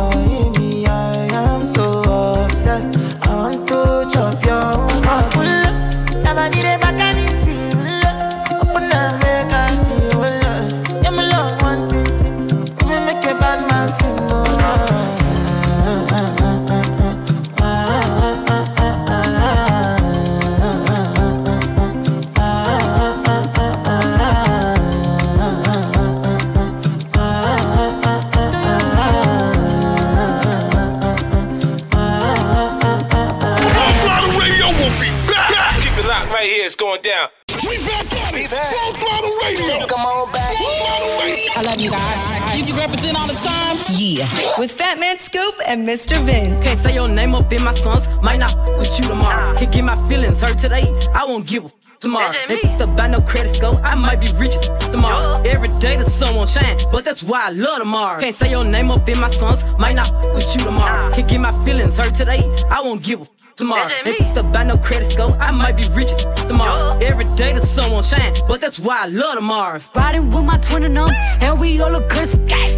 right 36.42 36.50
here, 36.57 36.66
it's 36.66 36.76
going 36.76 37.00
down. 37.02 37.28
We 37.62 37.78
back 37.87 38.11
at 38.12 38.35
it. 38.35 38.50
Full 38.50 38.92
Throttle 38.94 39.37
Radio. 39.42 39.87
Come 39.87 40.00
on 40.00 40.33
back. 40.33 40.57
Full 40.57 40.66
Throttle 40.66 41.20
Radio. 41.22 41.52
I 41.57 41.62
love 41.62 41.78
you 41.78 41.90
guys. 41.90 42.59
You 42.59 42.64
can 42.64 42.76
represent 42.76 43.16
all 43.18 43.26
the 43.28 43.35
time. 43.35 43.76
Yeah. 43.96 44.24
With 44.59 44.76
Fatman 44.76 45.18
Scoop 45.18 45.55
and 45.68 45.87
Mr. 45.87 46.20
Vince. 46.24 46.57
Can't 46.64 46.78
say 46.78 46.94
your 46.94 47.09
name 47.09 47.35
up 47.35 47.52
in 47.52 47.62
my 47.62 47.72
songs. 47.74 48.20
Might 48.20 48.38
not 48.38 48.57
f- 48.57 48.76
with 48.78 48.98
you 48.98 49.07
tomorrow. 49.07 49.55
Can't 49.57 49.72
get 49.72 49.85
my 49.85 49.94
feelings 50.09 50.40
hurt 50.40 50.59
today. 50.59 50.83
I 51.14 51.24
won't 51.24 51.46
give 51.46 51.62
a 51.64 51.66
f- 51.66 51.72
tomorrow. 52.00 52.31
If 52.48 52.78
the 52.78 52.87
buy 52.88 53.07
no 53.09 53.20
credit 53.20 53.55
score, 53.55 53.74
I 53.85 53.94
might 53.94 54.20
be 54.20 54.26
rich 54.37 54.57
as 54.57 54.68
f- 54.68 54.90
tomorrow. 54.90 55.40
Every 55.44 55.68
day 55.68 55.94
the 55.96 56.05
sun 56.05 56.35
won't 56.35 56.48
shine, 56.48 56.76
but 56.90 57.05
that's 57.05 57.22
why 57.22 57.46
I 57.46 57.50
love 57.50 57.78
tomorrow. 57.78 58.18
Can't 58.20 58.35
say 58.35 58.50
your 58.50 58.64
name 58.64 58.90
up 58.90 59.09
in 59.09 59.20
my 59.20 59.31
songs. 59.31 59.62
Might 59.78 59.94
not 59.94 60.12
f- 60.12 60.35
with 60.35 60.57
you 60.57 60.64
tomorrow. 60.64 61.12
Can't 61.12 61.28
get 61.28 61.40
my 61.40 61.52
feelings 61.64 61.96
hurt 61.96 62.14
today. 62.14 62.40
I 62.70 62.81
won't 62.83 63.02
give 63.05 63.20
a 63.20 63.22
f- 63.22 63.28
tomorrow. 63.57 63.87
If 64.05 64.35
the 64.35 64.43
buy 64.43 64.65
no 64.65 64.77
credit 64.77 65.11
score, 65.12 65.31
I 65.41 65.51
might 65.51 65.77
be 65.77 65.85
rich 65.95 66.11
as 66.12 66.27
f- 66.27 66.47
tomorrow. 66.49 66.99
Every 67.01 67.25
day 67.25 67.53
the 67.53 67.61
sun 67.61 67.91
won't 67.93 68.05
shine, 68.05 68.33
but 68.49 68.61
that's 68.61 68.79
why 68.79 69.03
I 69.03 69.07
love 69.07 69.35
tomorrow. 69.35 69.79
Riding 69.95 70.31
with 70.31 70.45
my 70.45 70.59
twin 70.59 70.85
and 70.85 70.97
them, 70.97 71.09
and 71.41 71.61
we 71.61 71.81
all 71.81 71.91
look 71.91 72.09
good. 72.09 72.29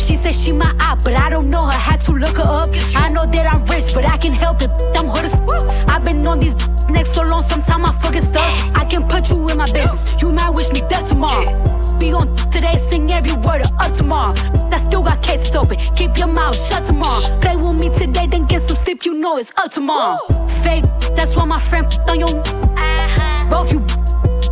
She 0.01 0.17
said 0.17 0.35
she 0.35 0.53
my 0.53 0.75
eye, 0.81 0.97
but 1.05 1.15
I 1.15 1.31
don't 1.31 1.51
know 1.51 1.63
her. 1.63 1.73
Had 1.73 2.01
to 2.03 2.13
look 2.13 2.37
her 2.37 2.43
up. 2.45 2.71
I 2.97 3.09
know 3.09 3.27
that 3.27 3.55
I'm 3.55 3.65
rich, 3.67 3.95
but 3.95 4.05
I 4.07 4.17
can 4.17 4.33
help 4.33 4.63
it. 4.63 4.71
I'm 4.97 5.07
hood 5.09 5.25
as 5.25 5.35
f- 5.41 5.89
I've 5.89 6.05
been 6.05 6.27
on 6.27 6.39
these 6.41 6.55
next 6.91 7.15
so 7.15 7.23
long, 7.23 7.43
sometimes 7.43 7.89
I 7.89 7.93
fucking 8.01 8.23
stuck. 8.23 8.77
I 8.77 8.85
can 8.85 9.07
put 9.09 9.31
you 9.31 9.49
in 9.49 9.57
my 9.57 9.67
business. 9.73 10.07
You 10.21 10.33
might 10.33 10.51
wish 10.51 10.71
me 10.73 10.81
dead 10.89 11.07
tomorrow. 11.07 11.45
Be 11.99 12.13
on 12.13 12.35
today, 12.51 12.77
sing 12.77 13.11
every 13.13 13.33
word 13.33 13.63
of 13.63 13.71
up 13.79 13.95
tomorrow. 13.95 14.35
I 14.73 14.79
still 14.79 15.03
got 15.03 15.23
cases 15.23 15.55
open. 15.55 15.77
Keep 15.97 16.19
your 16.19 16.29
mouth 16.29 16.57
shut 16.57 16.85
tomorrow. 16.87 17.23
Play 17.41 17.57
with 17.57 17.81
me 17.81 17.89
today, 17.91 18.27
then 18.27 18.47
get 18.47 18.63
some 18.63 18.77
sleep. 18.77 19.05
You 19.05 19.15
know 19.15 19.37
it's 19.37 19.53
up 19.57 19.71
tomorrow. 19.73 20.19
Fake, 20.63 20.85
that's 21.15 21.37
why 21.37 21.45
my 21.47 21.61
friend 21.61 21.87
f- 21.87 21.99
on 22.11 22.21
your. 22.21 22.29
Uh-huh. 22.29 23.51
Both 23.51 23.73
you. 23.73 23.81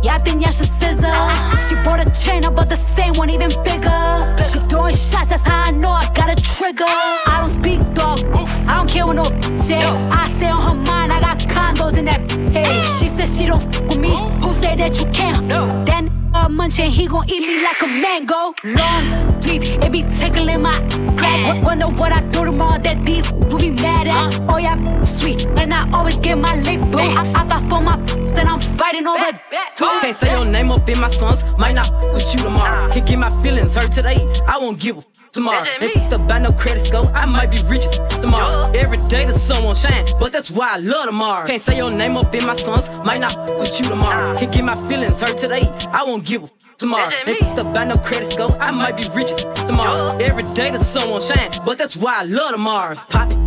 Yeah, 0.03 0.15
I 0.15 0.17
think 0.17 0.41
y'all 0.43 0.51
should 0.51 0.67
scissor. 0.67 1.07
Uh-huh. 1.07 1.57
She 1.67 1.75
bought 1.83 1.99
a 2.05 2.09
chain, 2.23 2.43
I 2.45 2.49
bought 2.49 2.69
the 2.69 2.75
same 2.75 3.13
one, 3.13 3.29
even 3.29 3.49
bigger. 3.63 4.35
She 4.43 4.59
throwing 4.59 4.93
shots, 4.95 5.29
that's 5.29 5.43
how 5.47 5.63
I 5.63 5.71
know 5.71 5.89
I 5.89 6.09
got 6.13 6.29
a 6.29 6.35
trigger. 6.41 6.85
I 6.87 7.41
don't 7.41 7.53
speak 7.53 7.79
dog, 7.93 8.19
I 8.67 8.77
don't 8.77 8.89
care 8.89 9.05
what 9.05 9.15
no 9.15 9.23
say. 9.57 9.81
I 9.83 10.29
say 10.29 10.49
on 10.49 10.61
her 10.61 10.75
mind, 10.75 11.11
I 11.11 11.19
got 11.21 11.39
condos 11.39 11.97
in 11.97 12.05
that 12.05 12.19
hey. 12.51 12.63
Mm. 12.65 12.99
She 12.99 13.07
said 13.07 13.27
she 13.29 13.45
don't 13.45 13.63
f 13.75 13.81
with 13.83 13.97
me. 13.99 14.09
Who 14.41 14.53
said 14.53 14.79
that 14.79 14.99
you 14.99 15.09
can't? 15.11 15.47
That 15.49 16.03
n- 16.03 16.22
uh, 16.43 16.49
munching, 16.49 16.91
he 16.91 17.07
gon' 17.07 17.29
eat 17.29 17.41
me 17.41 17.63
like 17.63 17.81
a 17.81 17.87
mango. 18.01 18.53
Long 18.63 19.41
leaf, 19.41 19.63
it 19.83 19.91
be 19.91 20.01
tickling 20.19 20.61
my 20.61 20.73
crack. 21.17 21.63
Wonder 21.63 21.87
what 21.87 22.11
I 22.11 22.21
do 22.29 22.45
tomorrow 22.45 22.79
that 22.79 23.05
these 23.05 23.31
will 23.31 23.59
be 23.59 23.69
mad 23.69 24.07
at. 24.07 24.41
Oh 24.49 24.57
yeah, 24.57 25.01
sweet, 25.01 25.45
and 25.57 25.73
I 25.73 25.89
always 25.91 26.17
get 26.19 26.37
my 26.37 26.55
lick 26.55 26.81
boo. 26.91 26.99
I, 26.99 27.21
I 27.35 27.47
fight 27.47 27.69
for 27.69 27.81
my 27.81 27.97
then 28.35 28.47
I'm 28.47 28.59
fighting 28.59 29.07
over 29.07 29.19
that. 29.19 29.75
Can't 29.77 30.15
say 30.15 30.31
your 30.31 30.45
name 30.45 30.71
up 30.71 30.87
in 30.89 30.99
my 30.99 31.09
songs, 31.09 31.57
might 31.57 31.73
not 31.73 31.89
with 32.13 32.33
you 32.33 32.41
tomorrow. 32.43 32.89
Can't 32.91 33.07
get 33.07 33.19
my 33.19 33.29
feelings 33.43 33.75
hurt 33.75 33.91
today, 33.91 34.17
I 34.47 34.57
won't 34.57 34.79
give 34.79 34.97
a 34.97 35.01
tomorrow. 35.33 35.63
If 35.81 36.09
the 36.09 36.19
buy 36.19 36.39
no 36.39 36.51
credit 36.51 36.85
score, 36.85 37.05
I 37.15 37.25
might 37.25 37.51
be 37.51 37.57
rich 37.67 37.85
tomorrow. 38.21 38.71
Every 38.73 38.97
day 39.09 39.25
the 39.25 39.33
sun 39.33 39.63
won't 39.63 39.77
shine, 39.77 40.05
but 40.19 40.31
that's 40.31 40.49
why 40.49 40.75
I 40.75 40.77
love 40.77 41.05
tomorrow. 41.05 41.45
Can't 41.47 41.61
say 41.61 41.77
your 41.77 41.91
name 41.91 42.15
up 42.15 42.33
in 42.33 42.45
my 42.45 42.55
songs, 42.55 42.99
might 42.99 43.19
not 43.19 43.35
with 43.57 43.79
you 43.79 43.87
tomorrow. 43.89 44.37
Can't 44.37 44.53
get 44.53 44.63
my 44.63 44.75
feelings 44.87 45.19
hurt 45.19 45.37
today, 45.37 45.63
I 45.91 46.03
won't 46.03 46.25
give 46.25 46.43
a 46.43 46.47
tomorrow. 46.77 47.09
If 47.25 47.55
the 47.55 47.63
buy 47.63 47.85
no 47.85 47.95
credit 47.95 48.31
score, 48.31 48.51
I 48.61 48.71
might 48.71 48.95
be 48.95 49.03
rich 49.13 49.31
tomorrow. 49.67 50.17
Every 50.17 50.43
day 50.43 50.69
the 50.69 50.79
sun 50.79 51.09
won't 51.09 51.23
shine, 51.23 51.49
but 51.65 51.77
that's 51.77 51.95
why 51.95 52.19
I 52.19 52.23
love 52.23 52.51
tomorrow. 52.51 52.95
Pop 53.09 53.31
it. 53.31 53.37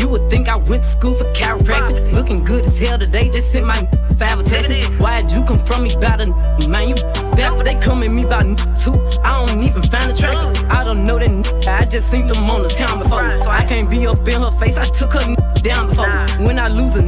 You 0.00 0.08
would 0.08 0.28
think 0.30 0.48
I 0.48 0.56
went 0.56 0.82
to 0.82 0.88
school 0.88 1.14
for 1.14 1.24
chiropractic. 1.24 2.12
Looking 2.12 2.44
good 2.44 2.66
as 2.66 2.78
hell 2.78 2.98
today, 2.98 3.30
just 3.30 3.52
sent 3.52 3.66
my 3.66 3.88
five 4.18 4.38
attachments. 4.40 4.86
Why'd 5.02 5.30
you 5.30 5.42
come 5.44 5.58
from 5.58 5.84
me 5.84 5.94
about 5.94 6.20
a 6.20 6.68
man? 6.68 6.88
You 6.90 6.96
back, 7.36 7.56
they 7.64 7.74
come 7.76 8.02
at 8.02 8.10
me 8.10 8.24
about 8.24 8.44
too. 8.76 8.94
I 9.22 9.46
don't 9.46 9.62
even 9.62 9.82
find 9.82 10.10
attractive. 10.10 10.70
I 10.70 10.84
don't 10.84 11.06
know 11.06 11.18
that 11.18 11.68
I 11.68 11.84
just 11.84 12.10
seen 12.10 12.26
them 12.26 12.48
on 12.50 12.62
the 12.62 12.68
town 12.68 12.98
before. 12.98 13.24
I 13.48 13.64
can't 13.64 13.90
be 13.90 14.06
up 14.06 14.26
in 14.26 14.42
her 14.42 14.50
face, 14.50 14.76
I 14.76 14.84
took 14.84 15.12
her 15.12 15.34
down 15.62 15.88
before. 15.88 16.08
When 16.46 16.58
I 16.58 16.68
lose 16.68 16.96
a 16.96 17.04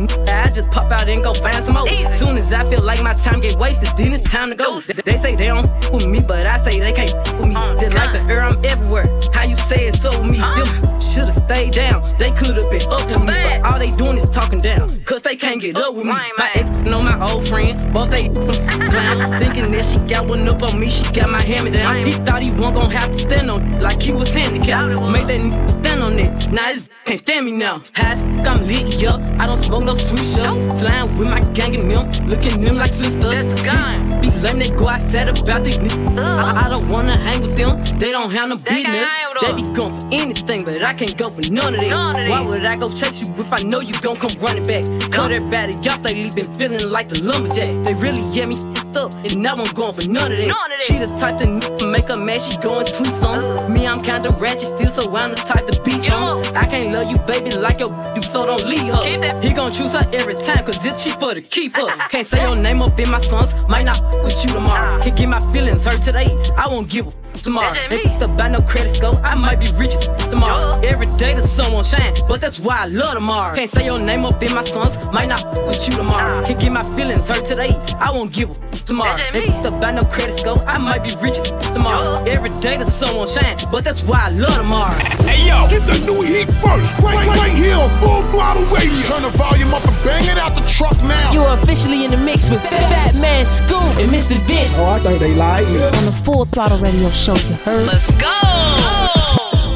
I 0.49 0.51
just 0.51 0.71
pop 0.71 0.91
out 0.91 1.09
and 1.09 1.23
go 1.23 1.35
find 1.35 1.65
some 1.65 1.75
more. 1.75 1.89
Soon 2.13 2.37
as 2.37 2.53
I 2.53 2.69
feel 2.69 2.83
like 2.83 3.03
my 3.03 3.13
time 3.13 3.41
get 3.41 3.57
wasted, 3.57 3.91
then 3.97 4.13
it's 4.13 4.23
time 4.23 4.51
to 4.51 4.57
go. 4.57 4.81
They 4.81 5.17
say 5.17 5.37
they 5.37 5.47
don't 5.47 5.67
f 5.67 5.93
with 5.93 6.07
me, 6.07 6.21
but 6.27 6.47
I 6.47 6.59
say 6.59 6.81
they 6.81 6.93
can't 6.93 7.15
f 7.15 7.35
with 7.39 7.49
me. 7.49 7.55
Just 7.81 7.95
like 7.95 8.13
the 8.13 8.27
air, 8.33 8.43
I'm 8.43 8.57
everywhere. 8.65 9.07
How 9.33 9.45
you 9.45 9.57
say 9.57 9.89
it 9.89 9.97
so 9.97 10.11
me? 10.23 10.39
Them 10.39 11.01
should've 11.01 11.35
stayed 11.35 11.73
down. 11.73 12.03
They 12.19 12.31
could've 12.33 12.71
been 12.71 12.83
up 12.91 13.09
to 13.09 13.19
me, 13.21 13.27
but 13.27 13.63
all 13.65 13.79
they 13.79 13.91
doing 13.91 14.17
is 14.17 14.31
talking 14.31 14.59
down. 14.59 15.01
Cause 15.05 15.23
they 15.23 15.37
can't 15.37 15.61
get 15.61 15.77
up 15.77 15.95
with 15.95 16.07
me. 16.07 16.13
My 16.37 16.51
ex 16.55 16.79
know 16.79 17.03
my 17.03 17.19
old 17.31 17.49
friend, 17.49 17.77
both 17.93 18.11
they 18.11 18.33
some 18.35 18.81
clowns. 18.91 19.21
Thinking 19.43 19.71
that 19.73 19.85
she 19.85 19.99
got 20.07 20.18
one 20.27 20.49
up 20.49 20.63
on 20.63 20.79
me, 20.81 20.91
she 20.91 21.11
got 21.13 21.31
my 21.31 21.43
hand 21.43 21.65
me 21.65 21.71
down. 21.71 21.95
He 21.95 22.13
thought 22.13 22.43
he 22.43 22.51
wasn't 22.51 22.75
gonna 22.77 22.99
have 22.99 23.13
to 23.13 23.19
stand 23.19 23.51
on 23.51 23.81
like 23.81 24.01
he 24.01 24.13
was 24.13 24.33
handicapped. 24.33 25.01
Made 25.13 25.29
that 25.29 25.71
stand 25.71 26.03
on 26.03 26.19
it. 26.19 26.53
Now 26.53 26.73
his 26.73 26.89
can't 27.09 27.21
stand 27.21 27.47
me 27.47 27.53
now. 27.53 27.83
High 27.95 28.21
I'm 28.45 28.67
lit, 28.67 29.01
yeah. 29.01 29.17
I 29.41 29.47
don't 29.47 29.57
smoke 29.57 29.85
no 29.85 29.95
sweet 29.97 30.27
shots. 30.27 30.81
Slime 30.81 31.19
with 31.19 31.31
my 31.31 31.41
gang 31.55 31.75
and 31.81 31.91
them, 31.91 32.29
looking 32.29 32.61
them 32.61 32.77
like 32.77 32.91
sisters. 32.91 33.23
That's 33.23 33.47
the 33.47 33.63
gun. 33.65 34.21
Be 34.21 34.31
lame, 34.43 34.59
they 34.59 34.69
go 34.69 34.89
outside 34.89 35.29
about 35.31 35.65
these 35.65 35.79
niggas. 35.79 36.19
Uh. 36.19 36.53
I, 36.53 36.67
I, 36.67 36.69
don't 36.69 36.87
wanna 36.91 37.17
hang 37.17 37.41
with 37.41 37.57
them, 37.57 37.83
they 37.99 38.11
don't 38.11 38.31
have 38.31 38.51
no 38.51 38.57
business. 38.57 39.09
They 39.41 39.55
be 39.57 39.63
going 39.73 39.99
for 39.99 40.07
anything, 40.13 40.67
but 40.67 40.83
I 40.83 40.93
can't 40.93 41.17
go 41.17 41.31
for 41.31 41.41
none 41.51 41.75
of 41.75 41.81
that. 41.81 42.29
Why 42.29 42.43
would 42.43 42.67
I 42.67 42.77
go 42.77 42.89
chase 42.89 43.23
you 43.23 43.33
if 43.41 43.53
I 43.53 43.63
know 43.63 43.81
you 43.81 43.95
gon' 44.01 44.17
come 44.17 44.37
running 44.39 44.65
back? 44.65 44.85
Cut 45.11 45.33
everybody 45.33 45.77
off, 45.89 46.03
they 46.03 46.13
been 46.13 46.45
feeling 46.59 46.91
like 46.91 47.09
the 47.09 47.23
lumberjack. 47.23 47.85
They 47.85 47.95
really 47.95 48.23
get 48.35 48.49
me 48.49 48.57
up, 48.97 49.13
and 49.25 49.43
now 49.43 49.55
I'm 49.55 49.73
going 49.73 49.95
for 49.95 50.08
none 50.09 50.33
of 50.33 50.39
that. 50.39 50.83
She 50.83 50.99
the 50.99 51.07
type 51.19 51.39
to 51.39 51.87
make 51.87 52.09
a 52.09 52.17
man, 52.17 52.41
she 52.41 52.57
going 52.59 52.87
tweet 52.87 53.13
on. 53.25 53.39
Uh. 53.39 53.69
Me, 53.69 53.87
I'm 53.87 54.03
kinda 54.03 54.31
ratchet 54.39 54.69
still, 54.69 54.91
so 54.91 55.15
I'm 55.15 55.31
the 55.31 55.37
type 55.37 55.67
to 55.67 55.83
be 55.83 55.93
some. 56.09 56.43
I 56.55 56.65
can't 56.67 56.93
love 56.93 57.11
you, 57.11 57.19
baby, 57.27 57.51
like 57.57 57.79
your 57.79 57.89
do, 58.15 58.23
so 58.23 58.47
don't 58.47 58.65
leave 58.67 58.93
her. 58.95 59.41
He 59.41 59.53
gon' 59.53 59.73
choose 59.73 59.93
her 59.93 60.05
every 60.13 60.35
time, 60.35 60.65
cause 60.65 60.85
it's 60.85 61.03
cheaper 61.05 61.35
to 61.35 61.43
keep 61.43 61.77
her. 61.77 61.89
Can't 62.09 62.27
say 62.27 62.43
your 62.43 62.57
name 62.57 62.83
up 62.83 62.99
in 62.99 63.11
my 63.11 63.21
songs, 63.21 63.67
might 63.69 63.85
not 63.85 64.01
with 64.23 64.45
you 64.45 64.53
tomorrow. 64.53 64.97
Uh. 64.97 65.03
Can't 65.03 65.17
get 65.17 65.29
my 65.29 65.41
feelings 65.53 65.85
hurt 65.85 66.03
today, 66.03 66.27
I 66.57 66.69
won't 66.69 66.89
give 66.89 67.07
a 67.07 67.28
tomorrow. 67.43 67.73
If 67.91 68.19
the 68.19 68.29
buy 68.29 68.49
no 68.49 68.61
credit 68.61 68.95
score, 68.95 69.15
I 69.25 69.35
might 69.35 69.61
be 69.61 69.67
rich 69.77 69.95
tomorrow. 70.31 70.81
Every 70.83 71.07
day 71.07 71.35
the 71.35 71.43
sun 71.43 71.73
won't 71.73 71.87
shine, 71.87 72.15
but 72.29 72.41
that's 72.41 72.59
why 72.59 72.81
I 72.81 72.87
love 72.87 73.15
tomorrow. 73.15 73.55
Can't 73.55 73.71
say 73.71 73.85
your 73.85 73.99
name 73.99 74.25
up 74.25 74.43
in 74.43 74.55
my 74.55 74.65
songs, 74.65 74.97
might 75.13 75.29
not 75.29 75.45
with 75.67 75.89
you 75.89 75.95
tomorrow. 75.95 76.45
Can't 76.45 76.61
get 76.61 76.73
my 76.73 76.83
feelings 76.97 77.29
hurt 77.29 77.45
today, 77.45 77.71
I 77.99 78.11
won't 78.11 78.33
give 78.33 78.51
a 78.51 78.69
tomorrow. 78.89 79.17
If 79.35 79.63
the 79.63 79.71
buy 79.71 79.93
no 79.93 80.03
credit 80.03 80.39
score, 80.39 80.59
I 80.67 80.79
might 80.79 81.03
be 81.05 81.13
rich 81.21 81.39
tomorrow. 81.75 82.23
Every 82.25 82.51
day 82.51 82.77
the 82.77 82.87
sun 82.87 83.17
won't 83.17 83.29
shine, 83.29 83.57
but 83.71 83.85
that's 83.85 84.03
why 84.03 84.27
I 84.27 84.31
love 84.31 84.57
tomorrow. 84.57 84.99
Hey 85.29 85.47
yo, 85.47 85.69
get 85.69 85.87
the 85.87 85.99
new 86.07 86.23
heat 86.23 86.49
first, 86.65 86.97
right, 86.99 87.27
right, 87.29 87.39
right 87.39 87.53
here 87.53 87.77
on 87.77 87.91
Full 88.01 88.23
Throttle 88.33 88.65
Radio. 88.75 89.03
Turn 89.09 89.23
the 89.23 89.33
volume 89.37 89.73
up 89.75 89.85
and 89.87 89.97
bang 90.05 90.25
it 90.25 90.39
out 90.39 90.55
the 90.57 90.67
truck 90.69 90.97
now. 91.03 91.33
You 91.33 91.43
are 91.43 91.59
officially 91.61 92.05
in 92.05 92.11
the 92.11 92.17
mix 92.17 92.49
with 92.49 92.61
Fatman 92.63 93.47
Scoop 93.47 93.97
and 94.01 94.11
Mr. 94.11 94.37
Vince. 94.47 94.79
Oh, 94.79 94.87
I 94.87 95.01
think 95.01 95.21
they 95.21 95.35
like 95.35 95.67
me. 95.69 95.83
On 95.85 96.05
the 96.07 96.13
Full 96.25 96.45
Throttle 96.47 96.79
Radio 96.79 97.11
show, 97.11 97.28
you 97.37 97.55
heard? 97.57 97.87
Let's 97.87 98.11
go. 98.13 98.33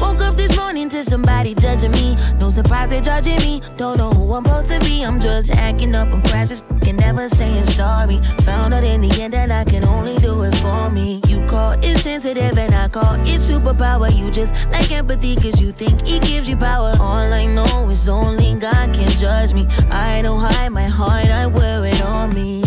Woke 0.01 0.21
up 0.21 0.35
this 0.35 0.57
morning 0.57 0.89
to 0.89 1.03
somebody 1.03 1.53
judging 1.53 1.91
me. 1.91 2.15
No 2.39 2.49
surprise 2.49 2.89
they 2.89 2.99
judging 2.99 3.37
me. 3.37 3.61
Don't 3.77 3.97
know 3.97 4.11
who 4.11 4.33
I'm 4.33 4.43
supposed 4.43 4.69
to 4.69 4.79
be. 4.79 5.03
I'm 5.03 5.19
just 5.19 5.51
acting 5.51 5.93
up. 5.93 6.11
I'm 6.11 6.23
crashing, 6.23 6.57
and 6.87 6.97
never 6.97 7.29
saying 7.29 7.65
sorry. 7.65 8.19
Found 8.41 8.73
out 8.73 8.83
in 8.83 9.01
the 9.01 9.21
end 9.21 9.33
that 9.33 9.51
I 9.51 9.65
can 9.65 9.83
only 9.83 10.17
do 10.17 10.41
it 10.43 10.55
for 10.57 10.89
me. 10.89 11.21
You 11.27 11.45
call 11.45 11.73
it 11.73 11.97
sensitive 11.97 12.57
and 12.57 12.73
I 12.73 12.87
call 12.87 13.13
it 13.21 13.39
superpower. 13.39 14.11
You 14.15 14.31
just 14.31 14.53
like 14.71 14.91
empathy 14.91 15.35
cause 15.35 15.61
you 15.61 15.71
think 15.71 16.09
it 16.09 16.23
gives 16.23 16.49
you 16.49 16.57
power. 16.57 16.95
All 16.99 17.33
I 17.33 17.45
know 17.45 17.89
is 17.89 18.09
only 18.09 18.55
God 18.55 18.93
can 18.93 19.09
judge 19.11 19.53
me. 19.53 19.67
I 19.91 20.23
don't 20.23 20.39
hide 20.39 20.69
my 20.69 20.87
heart, 20.87 21.27
I 21.27 21.45
wear 21.45 21.85
it 21.85 22.01
on 22.03 22.33
me. 22.33 22.62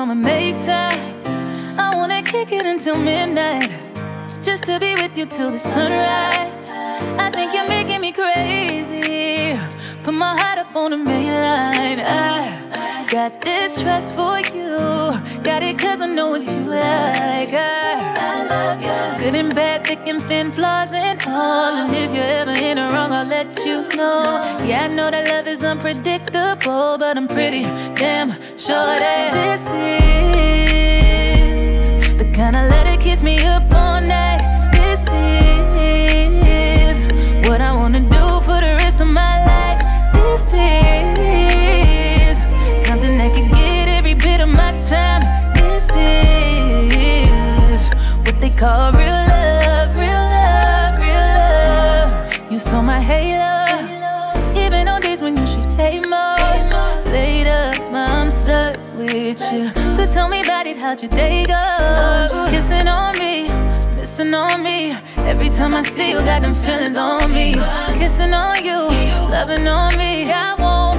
I'ma 0.00 0.14
make 0.14 0.56
time. 0.64 0.98
I 1.78 1.94
wanna 1.94 2.22
kick 2.22 2.52
it 2.52 2.64
until 2.64 2.96
midnight. 2.96 3.70
Just 4.42 4.64
to 4.64 4.80
be 4.80 4.94
with 4.94 5.14
you 5.18 5.26
till 5.26 5.50
the 5.50 5.58
sunrise. 5.58 6.70
I 7.18 7.30
think 7.30 7.52
you're 7.52 7.68
making 7.68 8.00
me 8.00 8.10
crazy. 8.10 9.58
Put 10.02 10.14
my 10.14 10.40
heart 10.40 10.58
up 10.58 10.74
on 10.74 10.92
the 10.92 10.96
main 10.96 11.26
line. 11.26 12.00
I 12.00 12.69
Got 13.10 13.40
this 13.40 13.82
trust 13.82 14.14
for 14.14 14.38
you. 14.54 14.78
Got 15.42 15.64
it 15.64 15.76
cause 15.80 16.00
I 16.00 16.06
know 16.06 16.30
what 16.30 16.42
you 16.42 16.60
like. 16.60 17.52
I 17.52 18.46
love 18.46 18.80
you. 18.80 19.24
Good 19.24 19.34
and 19.34 19.52
bad, 19.52 19.84
thick 19.84 20.06
and 20.06 20.22
thin, 20.22 20.52
flaws 20.52 20.92
and 20.92 21.20
all. 21.26 21.74
And 21.74 21.92
if 21.92 22.14
you're 22.14 22.22
ever 22.22 22.52
in 22.52 22.76
the 22.76 22.88
wrong, 22.94 23.10
I'll 23.10 23.26
let 23.26 23.58
you 23.66 23.82
know. 23.96 24.22
Yeah, 24.64 24.84
I 24.84 24.86
know 24.86 25.10
that 25.10 25.28
love 25.28 25.48
is 25.48 25.64
unpredictable, 25.64 26.98
but 26.98 27.16
I'm 27.16 27.26
pretty 27.26 27.62
damn 27.98 28.30
sure 28.56 28.96
that 29.04 29.34
this 29.34 29.66
is 32.06 32.16
the 32.16 32.30
kind 32.32 32.54
of 32.54 32.70
letter 32.70 32.96
kiss 33.02 33.24
me 33.24 33.40
up 33.40 33.64
all 33.74 34.00
night. 34.00 34.39
What 48.60 48.92
they 48.92 48.92
call 48.92 48.92
real 48.92 49.06
love, 49.06 49.98
real 49.98 50.26
love, 50.28 51.00
real 51.00 51.14
love. 51.14 52.52
You 52.52 52.58
saw 52.58 52.82
my 52.82 53.00
halo, 53.00 53.66
even 54.58 54.88
on 54.88 55.00
days 55.00 55.20
when 55.22 55.36
you 55.36 55.46
should 55.46 55.72
hate 55.72 56.08
most. 56.08 57.06
Later, 57.06 57.72
I'm 57.92 58.30
stuck 58.30 58.76
with 58.96 59.40
you. 59.52 59.70
So 59.94 60.06
tell 60.06 60.28
me 60.28 60.42
about 60.42 60.66
it, 60.66 60.78
how'd 60.78 61.02
your 61.02 61.10
day 61.10 61.44
go? 61.44 62.46
Kissing 62.50 62.88
on 62.88 63.18
me, 63.18 63.48
missing 63.96 64.34
on 64.34 64.62
me. 64.62 64.96
Every 65.16 65.50
time 65.50 65.74
I 65.74 65.82
see 65.82 66.10
you, 66.10 66.18
got 66.18 66.42
them 66.42 66.52
feelings 66.52 66.96
on 66.96 67.32
me. 67.32 67.54
Kissing 67.98 68.32
on 68.32 68.64
you, 68.64 68.88
loving 69.30 69.66
on 69.66 69.96
me. 69.96 70.30
I 70.32 70.54
won't 70.54 70.89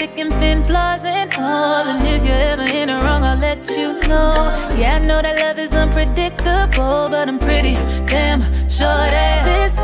thick 0.00 0.18
and 0.18 0.32
thin, 0.40 0.64
flaws 0.64 1.04
and 1.04 1.34
all. 1.36 1.84
And 1.86 2.06
if 2.08 2.24
you're 2.24 2.32
ever 2.52 2.62
in 2.62 2.88
the 2.88 2.98
wrong, 3.04 3.22
I'll 3.22 3.38
let 3.38 3.68
you 3.76 4.00
know. 4.08 4.34
Yeah, 4.80 4.96
I 4.96 4.98
know 5.04 5.20
that 5.20 5.36
love 5.42 5.58
is 5.58 5.74
unpredictable, 5.74 7.10
but 7.10 7.28
I'm 7.28 7.38
pretty 7.38 7.74
damn 8.06 8.40
sure 8.76 9.04
that 9.14 9.44
this 9.44 9.74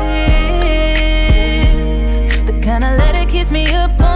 is 2.33 2.45
the 2.47 2.59
kind 2.63 2.83
of 2.83 2.97
let 2.97 3.13
it 3.13 3.29
kiss 3.29 3.51
me 3.51 3.67
up 3.67 4.06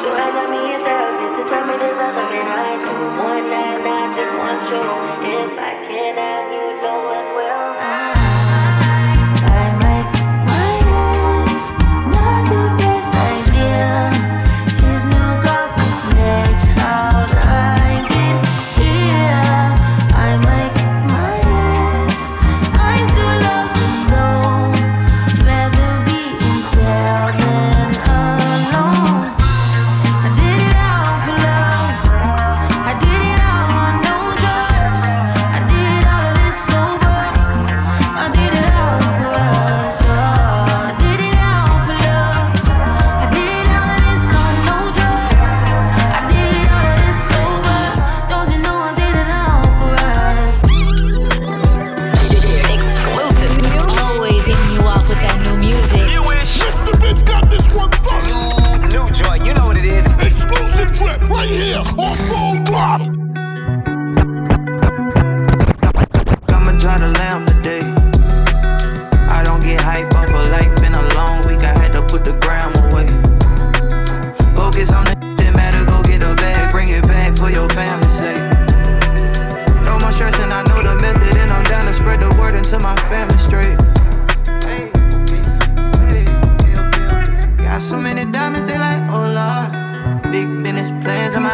So. 0.00 0.10
I 0.10 0.26
got 0.34 0.50
me 0.50 0.74
a 0.74 0.78
therapist 0.82 1.34
to 1.38 1.42
tell 1.46 1.64
me 1.66 1.74
there's 1.78 2.00
other 2.02 2.26
men 2.26 2.48
I 2.50 2.82
do. 2.82 2.92
One 3.22 3.46
night, 3.46 3.86
I 3.86 4.10
just 4.18 4.34
want 4.34 4.62
you. 4.66 4.82
If 5.38 5.54
I 5.54 5.72
can't 5.86 6.18
have 6.18 6.52
you, 6.52 7.33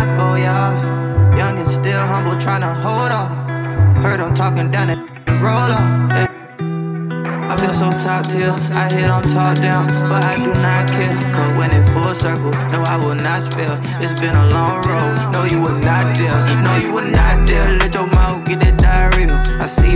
plans, 0.00 0.22
oh 0.22 0.34
yeah. 0.36 1.36
Young 1.36 1.58
and 1.58 1.68
still 1.68 2.00
humble, 2.06 2.32
tryna 2.32 2.74
hold 2.80 3.12
on. 3.12 4.02
Heard 4.02 4.20
I'm 4.20 4.34
talking 4.34 4.70
down 4.70 4.90
and 4.90 5.00
roll 5.42 5.70
up. 5.72 6.30
I 7.50 7.56
feel 7.56 7.74
so 7.74 7.90
top 7.98 8.26
tier, 8.28 8.54
I 8.72 8.88
hit 8.92 9.10
on 9.10 9.22
top 9.24 9.56
down, 9.58 9.86
but 10.08 10.22
I 10.22 10.36
do 10.36 10.52
not 10.54 10.88
care. 10.88 11.14
Cause 11.34 11.56
when 11.56 11.70
in 11.72 11.84
full 11.92 12.14
circle, 12.14 12.52
no, 12.70 12.82
I 12.82 12.96
will 12.96 13.14
not 13.14 13.42
spill. 13.42 13.76
It's 14.00 14.18
been 14.20 14.34
a 14.34 14.46
long 14.50 14.82
road, 14.86 15.32
no, 15.32 15.44
you 15.44 15.60
were 15.60 15.78
not 15.80 16.06
there. 16.16 16.62
No, 16.62 16.76
you 16.76 16.94
were 16.94 17.10
not 17.10 17.46
there. 17.46 17.78
Let 17.78 17.94
your 17.94 18.06
mouth 18.06 18.46
get 18.46 18.60
that 18.60 18.78
diarrhea. 18.78 19.42
I 19.60 19.66
see 19.66 19.94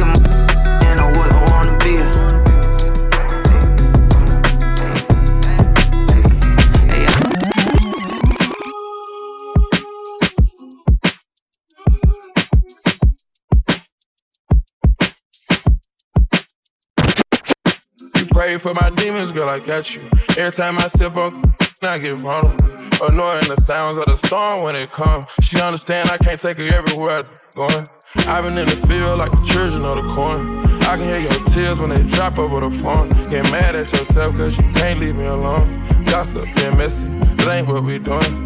pray 18.58 18.72
for 18.72 18.80
my 18.80 18.90
demons, 18.90 19.32
girl, 19.32 19.48
I 19.48 19.58
got 19.58 19.94
you. 19.94 20.00
Every 20.36 20.52
time 20.52 20.78
I 20.78 20.88
sip 20.88 21.16
on, 21.16 21.54
I 21.82 21.98
get 21.98 22.16
vulnerable. 22.16 22.64
Annoying 23.02 23.48
the 23.48 23.56
sounds 23.64 23.98
of 23.98 24.06
the 24.06 24.16
storm 24.16 24.62
when 24.62 24.76
it 24.76 24.92
comes. 24.92 25.24
She 25.40 25.60
understand 25.60 26.10
I 26.10 26.18
can't 26.18 26.40
take 26.40 26.58
her 26.58 26.64
everywhere 26.64 27.18
I'm 27.18 27.26
going. 27.54 27.86
I've 28.16 28.44
been 28.44 28.56
in 28.56 28.68
the 28.68 28.76
field 28.86 29.18
like 29.18 29.32
the 29.32 29.44
children 29.44 29.84
of 29.84 29.96
the 29.96 30.14
corn. 30.14 30.46
I 30.82 30.96
can 30.96 31.12
hear 31.12 31.20
your 31.20 31.44
tears 31.48 31.78
when 31.78 31.90
they 31.90 32.02
drop 32.14 32.38
over 32.38 32.60
the 32.60 32.70
phone. 32.70 33.08
Get 33.28 33.44
mad 33.50 33.74
at 33.74 33.90
yourself 33.92 34.36
cause 34.36 34.56
you 34.56 34.70
can't 34.72 35.00
leave 35.00 35.16
me 35.16 35.24
alone. 35.24 35.72
Gossip 36.04 36.42
and 36.58 36.78
messy, 36.78 37.04
that 37.36 37.48
ain't 37.48 37.66
what 37.66 37.82
we 37.82 37.98
doing. 37.98 38.36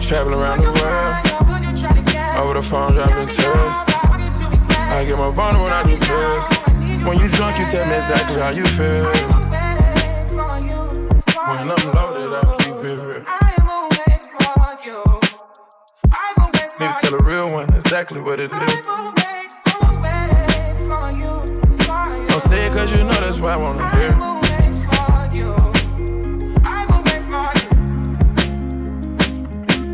Traveling 0.00 0.34
around 0.34 0.60
the 0.60 0.72
world. 0.80 2.42
Over 2.42 2.54
the 2.54 2.62
phone, 2.62 2.92
dropping 2.92 3.28
tears. 3.28 3.85
I 4.96 5.04
get 5.04 5.18
more 5.18 5.30
vulnerable 5.30 5.66
when 5.66 5.74
I 5.74 5.82
do 5.82 5.98
pills. 5.98 7.04
When 7.04 7.18
you 7.18 7.28
drunk, 7.36 7.58
you 7.58 7.66
tell 7.66 7.84
me 7.86 7.96
exactly 7.96 8.40
how 8.40 8.48
you 8.48 8.64
feel. 8.64 9.04
When 11.44 11.60
I'm 11.60 11.68
loaded, 11.92 12.32
I 12.32 12.40
keep 12.56 12.76
it 12.82 12.96
real. 12.96 13.20
Need 16.80 16.88
to 16.88 16.94
tell 17.02 17.14
a 17.14 17.22
real 17.22 17.50
one 17.50 17.74
exactly 17.74 18.22
what 18.22 18.40
it 18.40 18.50
is. 18.50 18.86
Don't 22.28 22.42
say 22.44 22.66
it 22.66 22.72
cause 22.72 22.90
you 22.90 23.04
know 23.04 23.20
that's 23.20 23.38
why 23.38 23.52
I 23.52 23.56
wanna 23.58 23.86
hear. 23.96 24.12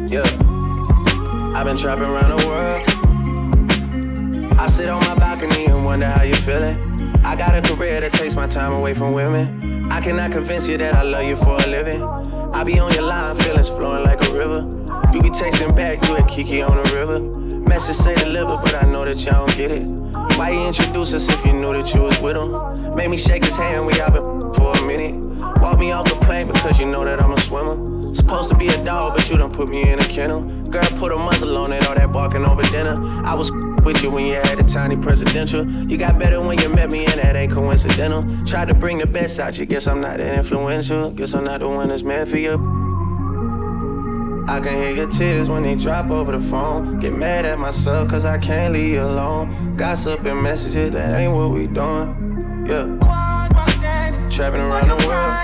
Yeah. 0.06 1.58
I've 1.58 1.64
been 1.64 1.76
trapping 1.76 2.04
around 2.04 2.38
the 2.38 2.46
world. 2.46 3.01
I 4.62 4.68
sit 4.68 4.88
on 4.88 5.00
my 5.00 5.16
balcony 5.16 5.66
and 5.66 5.84
wonder 5.84 6.06
how 6.06 6.22
you're 6.22 6.36
feeling. 6.36 6.78
I 7.24 7.34
got 7.34 7.52
a 7.56 7.60
career 7.60 7.98
that 7.98 8.12
takes 8.12 8.36
my 8.36 8.46
time 8.46 8.72
away 8.72 8.94
from 8.94 9.12
women. 9.12 9.90
I 9.90 10.00
cannot 10.00 10.30
convince 10.30 10.68
you 10.68 10.78
that 10.78 10.94
I 10.94 11.02
love 11.02 11.24
you 11.24 11.34
for 11.34 11.60
a 11.60 11.66
living. 11.66 12.00
I 12.54 12.62
be 12.62 12.78
on 12.78 12.92
your 12.92 13.02
line, 13.02 13.34
feelings 13.38 13.68
flowing 13.68 14.04
like 14.04 14.22
a 14.24 14.32
river. 14.32 14.60
You 15.12 15.20
be 15.20 15.30
texting 15.30 15.74
back, 15.74 16.00
you 16.08 16.24
Kiki 16.26 16.62
on 16.62 16.76
the 16.76 16.94
river. 16.94 17.20
Message 17.58 17.96
say 17.96 18.14
deliver, 18.14 18.56
but 18.62 18.76
I 18.76 18.86
know 18.88 19.04
that 19.04 19.18
y'all 19.24 19.48
don't 19.48 19.56
get 19.56 19.72
it. 19.72 19.82
Why 20.38 20.50
you 20.50 20.64
introduce 20.68 21.12
us 21.12 21.28
if 21.28 21.44
you 21.44 21.54
knew 21.54 21.72
that 21.72 21.92
you 21.92 22.02
was 22.02 22.20
with 22.20 22.36
him? 22.36 22.94
Made 22.94 23.10
me 23.10 23.16
shake 23.16 23.44
his 23.44 23.56
hand, 23.56 23.84
we 23.84 24.00
all 24.00 24.12
been 24.12 24.54
for 24.54 24.76
a 24.76 24.82
minute. 24.86 25.26
Walk 25.60 25.80
me 25.80 25.90
off 25.90 26.04
the 26.04 26.14
plane 26.24 26.46
because 26.46 26.78
you 26.78 26.86
know 26.86 27.02
that 27.02 27.20
I'm 27.20 27.32
a 27.32 27.40
swimmer. 27.40 28.14
Supposed 28.14 28.48
to 28.50 28.56
be 28.56 28.68
a 28.68 28.84
dog, 28.84 29.14
but 29.16 29.28
you 29.28 29.36
done 29.38 29.50
put 29.50 29.68
me 29.68 29.90
in 29.90 29.98
a 29.98 30.06
kennel. 30.06 30.42
Girl, 30.70 30.86
put 30.98 31.10
a 31.10 31.16
muzzle 31.16 31.56
on 31.56 31.72
it, 31.72 31.84
all 31.84 31.96
that 31.96 32.12
barking 32.12 32.44
over 32.44 32.62
dinner. 32.70 32.94
I 33.24 33.34
was 33.34 33.50
with 33.84 34.02
you 34.02 34.10
when 34.10 34.26
you 34.26 34.34
had 34.34 34.58
a 34.58 34.62
tiny 34.62 34.96
presidential. 34.96 35.66
You 35.66 35.96
got 35.96 36.18
better 36.18 36.40
when 36.40 36.58
you 36.58 36.68
met 36.68 36.90
me, 36.90 37.04
and 37.06 37.20
that 37.20 37.36
ain't 37.36 37.52
coincidental. 37.52 38.22
Tried 38.44 38.68
to 38.68 38.74
bring 38.74 38.98
the 38.98 39.06
best 39.06 39.38
out 39.38 39.58
you, 39.58 39.66
guess 39.66 39.86
I'm 39.86 40.00
not 40.00 40.18
that 40.18 40.34
influential. 40.36 41.10
Guess 41.10 41.34
I'm 41.34 41.44
not 41.44 41.60
the 41.60 41.68
one 41.68 41.88
that's 41.88 42.02
meant 42.02 42.28
for 42.28 42.38
you. 42.38 42.54
I 44.48 44.60
can 44.60 44.74
hear 44.74 44.94
your 44.94 45.08
tears 45.08 45.48
when 45.48 45.62
they 45.62 45.76
drop 45.76 46.10
over 46.10 46.32
the 46.32 46.40
phone. 46.40 46.98
Get 46.98 47.16
mad 47.16 47.44
at 47.44 47.58
myself 47.58 48.08
cause 48.08 48.24
I 48.24 48.38
can't 48.38 48.72
leave 48.72 48.94
you 48.94 49.02
alone. 49.02 49.76
Gossip 49.76 50.24
and 50.24 50.42
messages, 50.42 50.90
that 50.90 51.18
ain't 51.18 51.32
what 51.32 51.50
we 51.50 51.66
doing. 51.68 52.64
Yeah. 52.66 52.98
Trapping 54.30 54.60
around 54.60 54.88
the 54.88 55.06
world. 55.06 55.34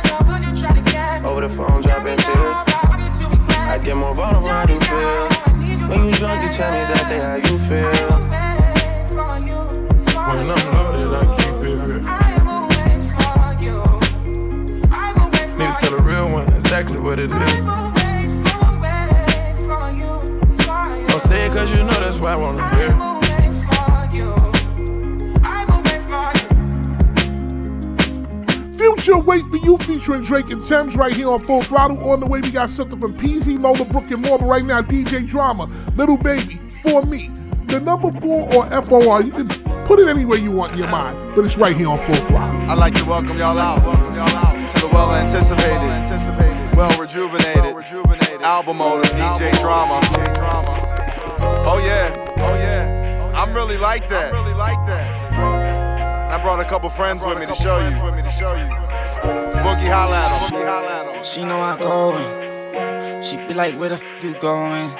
Over 1.24 1.42
the 1.42 1.48
phone, 1.48 1.82
dropping 1.82 2.16
tears. 2.16 2.78
I 3.68 3.78
get 3.82 3.96
more 3.96 4.14
vulnerable, 4.14 4.48
feel. 4.48 5.38
When 5.88 6.06
you 6.06 6.14
drunk, 6.14 6.42
you 6.42 6.50
tell 6.50 6.72
me 6.72 6.80
exactly 6.80 7.18
how 7.18 7.36
you 7.36 7.58
feel. 7.58 8.17
When 10.48 10.58
I'm 10.58 10.72
loaded, 10.72 11.12
I 11.12 11.36
keep 11.36 11.52
it 11.60 11.76
real. 11.76 12.00
Need 15.58 15.68
to 15.68 15.72
tell 15.78 15.92
a 15.92 16.00
real 16.02 16.28
one 16.30 16.48
exactly 16.54 16.98
what 16.98 17.18
it 17.18 17.30
is. 17.30 17.66
Don't 21.06 21.22
say 21.22 21.44
it 21.44 21.52
cause 21.52 21.70
you 21.70 21.84
know 21.84 22.00
that's 22.00 22.18
why 22.18 22.32
I 22.32 22.36
wanna 22.36 22.66
hear. 22.76 22.86
It. 22.86 22.92
Future 28.78 29.18
Wait 29.18 29.44
for 29.44 29.58
You 29.58 29.76
featuring 29.76 30.22
Drake 30.22 30.48
and 30.50 30.66
Tems 30.66 30.96
right 30.96 31.12
here 31.14 31.28
on 31.28 31.44
Full 31.44 31.62
Throttle. 31.64 32.10
On 32.10 32.20
the 32.20 32.26
way, 32.26 32.40
we 32.40 32.50
got 32.50 32.70
something 32.70 32.98
from 32.98 33.14
PZ, 33.18 33.60
Lola, 33.60 33.84
Brooke, 33.84 34.10
and 34.12 34.22
more. 34.22 34.38
But 34.38 34.46
right 34.46 34.64
now, 34.64 34.80
DJ 34.80 35.26
Drama, 35.28 35.68
Lil 35.94 36.16
Baby, 36.16 36.58
For 36.82 37.04
Me. 37.04 37.30
The 37.68 37.80
number 37.80 38.10
four 38.22 38.50
or 38.54 38.66
FOR, 38.82 39.22
you 39.22 39.30
can 39.30 39.46
put 39.88 39.98
it 39.98 40.06
anywhere 40.06 40.36
you 40.36 40.52
want 40.52 40.72
in 40.72 40.78
your 40.78 40.90
mind, 40.90 41.16
but 41.34 41.46
it's 41.46 41.56
right 41.56 41.74
here 41.74 41.88
on 41.88 41.96
Full 41.96 42.14
Throttle. 42.26 42.70
I'd 42.70 42.76
like 42.76 42.94
to 42.96 43.04
welcome 43.06 43.38
y'all 43.38 43.58
out, 43.58 43.82
welcome 43.82 44.14
y'all 44.14 44.28
out 44.28 44.60
to 44.60 44.80
the 44.80 44.88
well 44.92 45.14
anticipated, 45.14 46.76
well 46.76 46.92
rejuvenated, 47.00 48.42
album 48.42 48.76
mode 48.76 49.06
of 49.06 49.12
DJ 49.12 49.50
Drama. 49.62 49.98
Oh 51.64 51.80
yeah, 51.82 52.14
oh 52.36 52.54
yeah, 52.54 53.32
I'm 53.34 53.54
really 53.54 53.78
like 53.78 54.08
that. 54.10 54.32
I'm 54.32 54.44
really 54.44 54.54
like 54.54 54.84
that. 54.86 56.32
I 56.34 56.42
brought 56.42 56.60
a 56.60 56.66
couple 56.66 56.90
friends 56.90 57.24
with 57.24 57.38
me 57.38 57.46
to 57.46 57.54
show 57.54 57.78
you. 57.78 57.96
Boogie 59.64 59.90
holla 59.90 60.16
at 60.16 61.14
'em. 61.16 61.24
She 61.24 61.44
know 61.44 61.60
I'm 61.62 61.80
going. 61.80 63.22
She 63.22 63.38
be 63.38 63.54
like, 63.54 63.74
where 63.78 63.88
the 63.88 63.94
f 63.94 64.22
you 64.22 64.34
going? 64.38 64.90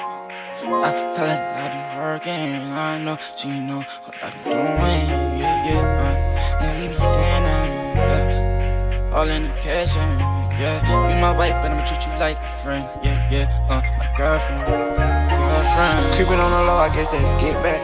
I 0.83 0.91
tell 1.11 1.27
her 1.27 1.37
that 1.37 1.71
I 1.71 1.75
be 1.75 1.88
working. 2.09 2.73
I 2.73 2.97
know 2.97 3.17
she 3.35 3.49
know 3.59 3.85
what 4.03 4.15
I 4.23 4.29
be 4.31 4.49
doing. 4.49 5.05
Yeah, 5.37 5.67
yeah. 5.67 6.01
Uh, 6.01 6.63
and 6.63 6.71
we 6.81 6.87
be 6.87 6.97
saying 7.13 7.45
them, 7.45 7.69
yeah. 7.97 9.13
All 9.13 9.29
in 9.29 9.43
the 9.43 9.53
kitchen. 9.61 10.09
Yeah, 10.57 10.81
you 11.09 11.21
my 11.21 11.31
wife, 11.31 11.55
but 11.61 11.71
I'ma 11.71 11.85
treat 11.85 12.01
you 12.07 12.13
like 12.17 12.37
a 12.37 12.51
friend. 12.63 12.89
Yeah, 13.03 13.29
yeah. 13.29 13.45
Uh, 13.69 13.81
my 13.99 14.07
girlfriend, 14.17 14.65
girlfriend. 14.65 16.01
Creeping 16.17 16.41
on 16.41 16.51
the 16.51 16.61
low, 16.65 16.81
I 16.81 16.89
guess 16.89 17.07
that's 17.13 17.29
get 17.41 17.55
back. 17.61 17.81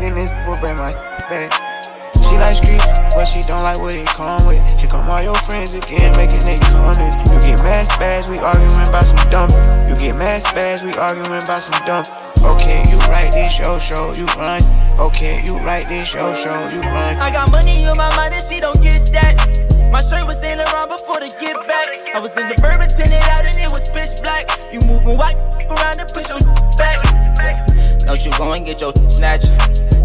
Then 0.00 0.14
this 0.14 0.32
will 0.48 0.56
bring 0.56 0.76
my 0.76 0.92
back. 1.28 1.52
She 2.16 2.38
like 2.40 2.56
street, 2.56 2.80
but 3.12 3.26
she 3.26 3.42
don't 3.42 3.62
like 3.62 3.78
what 3.78 3.94
it 3.94 4.06
come 4.16 4.40
with. 4.48 4.62
Here 4.80 4.88
come 4.88 5.08
all 5.10 5.22
your 5.22 5.36
friends 5.44 5.74
again, 5.74 6.16
making 6.16 6.42
they 6.48 6.58
comments. 6.72 7.20
You 7.28 7.38
get 7.44 7.60
mad 7.60 7.86
spaz, 7.86 8.30
we 8.30 8.38
arguing 8.38 8.88
about 8.88 9.04
some 9.04 9.20
dump. 9.28 9.52
You 9.90 9.94
get 10.00 10.16
mad 10.16 10.42
spaz, 10.42 10.82
we 10.82 10.94
arguing 10.94 11.36
about 11.36 11.60
some 11.60 11.84
dump. 12.40 12.56
Okay, 12.56 12.82
you 12.90 12.98
write 13.08 13.32
this 13.32 13.52
show, 13.52 13.78
show, 13.78 14.12
you 14.12 14.26
run. 14.36 14.62
Okay, 14.98 15.44
you 15.44 15.56
write 15.58 15.88
this 15.88 16.08
show, 16.08 16.34
show, 16.34 16.68
you 16.70 16.80
run. 16.80 17.16
I 17.18 17.30
got 17.32 17.50
money 17.50 17.86
on 17.86 17.96
my 17.96 18.14
mind 18.16 18.34
and 18.34 18.44
she 18.44 18.60
don't 18.60 18.80
get 18.82 19.06
that. 19.12 19.90
My 19.90 20.02
shirt 20.02 20.26
was 20.26 20.40
sailing 20.40 20.66
around 20.72 20.88
before 20.88 21.18
the 21.20 21.34
get 21.40 21.56
back. 21.66 22.14
I 22.14 22.20
was 22.20 22.36
in 22.36 22.48
the 22.48 22.54
bourbon 22.62 22.88
tinted 22.88 23.22
out 23.28 23.44
and 23.44 23.56
it 23.56 23.70
was 23.72 23.90
pitch 23.90 24.22
black. 24.22 24.48
You 24.72 24.80
moving 24.86 25.16
white 25.16 25.36
around 25.66 25.98
and 25.98 26.08
push 26.08 26.28
your 26.28 26.40
back. 26.78 26.98
Don't 28.00 28.24
you 28.24 28.32
go 28.32 28.52
and 28.52 28.64
get 28.64 28.80
your 28.80 28.94
snatch. 29.08 29.46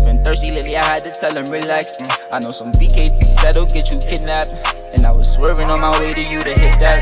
Been 0.05 0.23
thirsty 0.23 0.51
lately, 0.51 0.77
I 0.77 0.83
had 0.83 1.03
to 1.03 1.11
tell 1.11 1.35
him 1.35 1.45
relax. 1.45 1.97
Mm, 2.01 2.27
I 2.31 2.39
know 2.39 2.51
some 2.51 2.71
BK 2.71 3.41
that'll 3.41 3.65
get 3.65 3.91
you 3.91 3.99
kidnapped. 3.99 4.53
And 4.93 5.05
I 5.05 5.11
was 5.11 5.31
swerving 5.33 5.69
on 5.69 5.81
my 5.81 5.91
way 5.99 6.13
to 6.13 6.21
you 6.21 6.41
to 6.41 6.49
hit 6.49 6.79
that. 6.79 7.01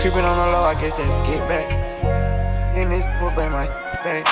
Creeping 0.00 0.24
on 0.24 0.36
the 0.36 0.52
low, 0.52 0.64
I 0.64 0.74
guess 0.74 0.92
that's 0.92 1.28
get 1.28 1.46
back. 1.48 1.68
Then 2.74 2.88
this 2.88 3.04
will 3.20 3.30
bring 3.32 3.50
my 3.52 3.66
back. 4.02 4.24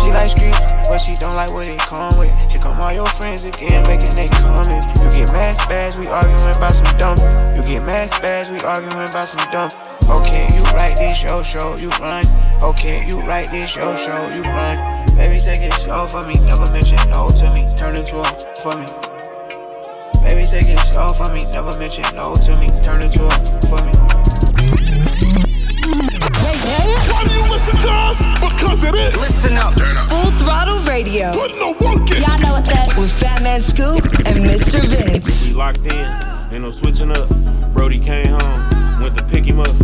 She 0.00 0.10
like 0.12 0.30
street, 0.30 0.56
but 0.88 0.98
she 0.98 1.14
don't 1.16 1.36
like 1.36 1.52
what 1.52 1.68
it 1.68 1.78
come 1.78 2.16
with. 2.18 2.32
Here 2.50 2.60
come 2.60 2.80
all 2.80 2.92
your 2.92 3.06
friends 3.06 3.44
again, 3.44 3.84
making 3.86 4.14
they 4.16 4.28
comments. 4.40 4.86
You 5.00 5.24
get 5.24 5.32
mad 5.32 5.56
spaz, 5.56 5.98
we 5.98 6.06
arguing 6.08 6.40
about 6.56 6.72
some 6.72 6.90
dumb. 6.96 7.18
You 7.56 7.62
get 7.62 7.84
mad 7.84 8.08
spaz, 8.10 8.50
we 8.50 8.60
arguing 8.64 8.96
about 8.96 9.28
some 9.28 9.44
dumb. 9.50 9.70
Okay, 10.08 10.48
you 10.56 10.62
write 10.72 10.96
this 10.96 11.16
show, 11.16 11.42
show, 11.42 11.76
you 11.76 11.90
run. 12.00 12.24
Okay, 12.62 13.06
you 13.06 13.20
write 13.20 13.50
this 13.50 13.70
show, 13.70 13.94
show, 13.96 14.28
you 14.34 14.42
run. 14.42 15.06
Baby, 15.16 15.38
take 15.38 15.60
it 15.60 15.72
slow 15.74 16.06
for 16.06 16.26
me, 16.26 16.34
never 16.44 16.70
mention 16.72 16.98
no 17.10 17.28
to 17.28 17.50
me. 17.52 17.68
Turn 17.76 17.96
into 17.96 18.16
a 18.16 18.24
for 18.62 18.74
me. 18.76 18.86
Baby, 20.24 20.44
take 20.46 20.68
it 20.68 20.80
slow 20.80 21.12
for 21.12 21.32
me, 21.32 21.44
never 21.52 21.76
mention 21.78 22.04
no 22.16 22.34
to 22.34 22.56
me. 22.56 22.68
Turn 22.82 23.02
into 23.02 23.22
a 23.24 23.30
for 23.68 23.84
me. 23.84 24.09
Why 26.58 27.24
do 27.24 27.30
you 27.30 27.46
listen 27.50 27.78
to 27.78 27.92
us? 27.92 28.18
Because 28.40 28.82
it 28.82 28.94
is. 28.94 29.14
Listen 29.20 29.56
up. 29.56 29.74
Full 30.08 30.30
Throttle 30.38 30.78
Radio. 30.88 31.32
Put 31.32 31.52
no 31.58 31.72
work 31.78 32.10
in. 32.10 32.22
Y'all 32.22 32.38
know 32.40 32.52
what's 32.52 32.70
up. 32.70 32.88
With 32.98 33.12
Fatman 33.20 33.60
Scoop 33.62 34.04
and 34.26 34.36
Mr. 34.42 34.80
Vince. 34.82 35.48
We 35.48 35.54
locked 35.54 35.86
in, 35.86 36.52
ain't 36.52 36.62
no 36.62 36.70
switching 36.70 37.10
up. 37.10 37.28
Brody 37.72 37.98
came 38.00 38.28
home, 38.28 39.00
went 39.00 39.16
to 39.18 39.24
pick 39.24 39.44
him 39.44 39.60
up. 39.60 39.74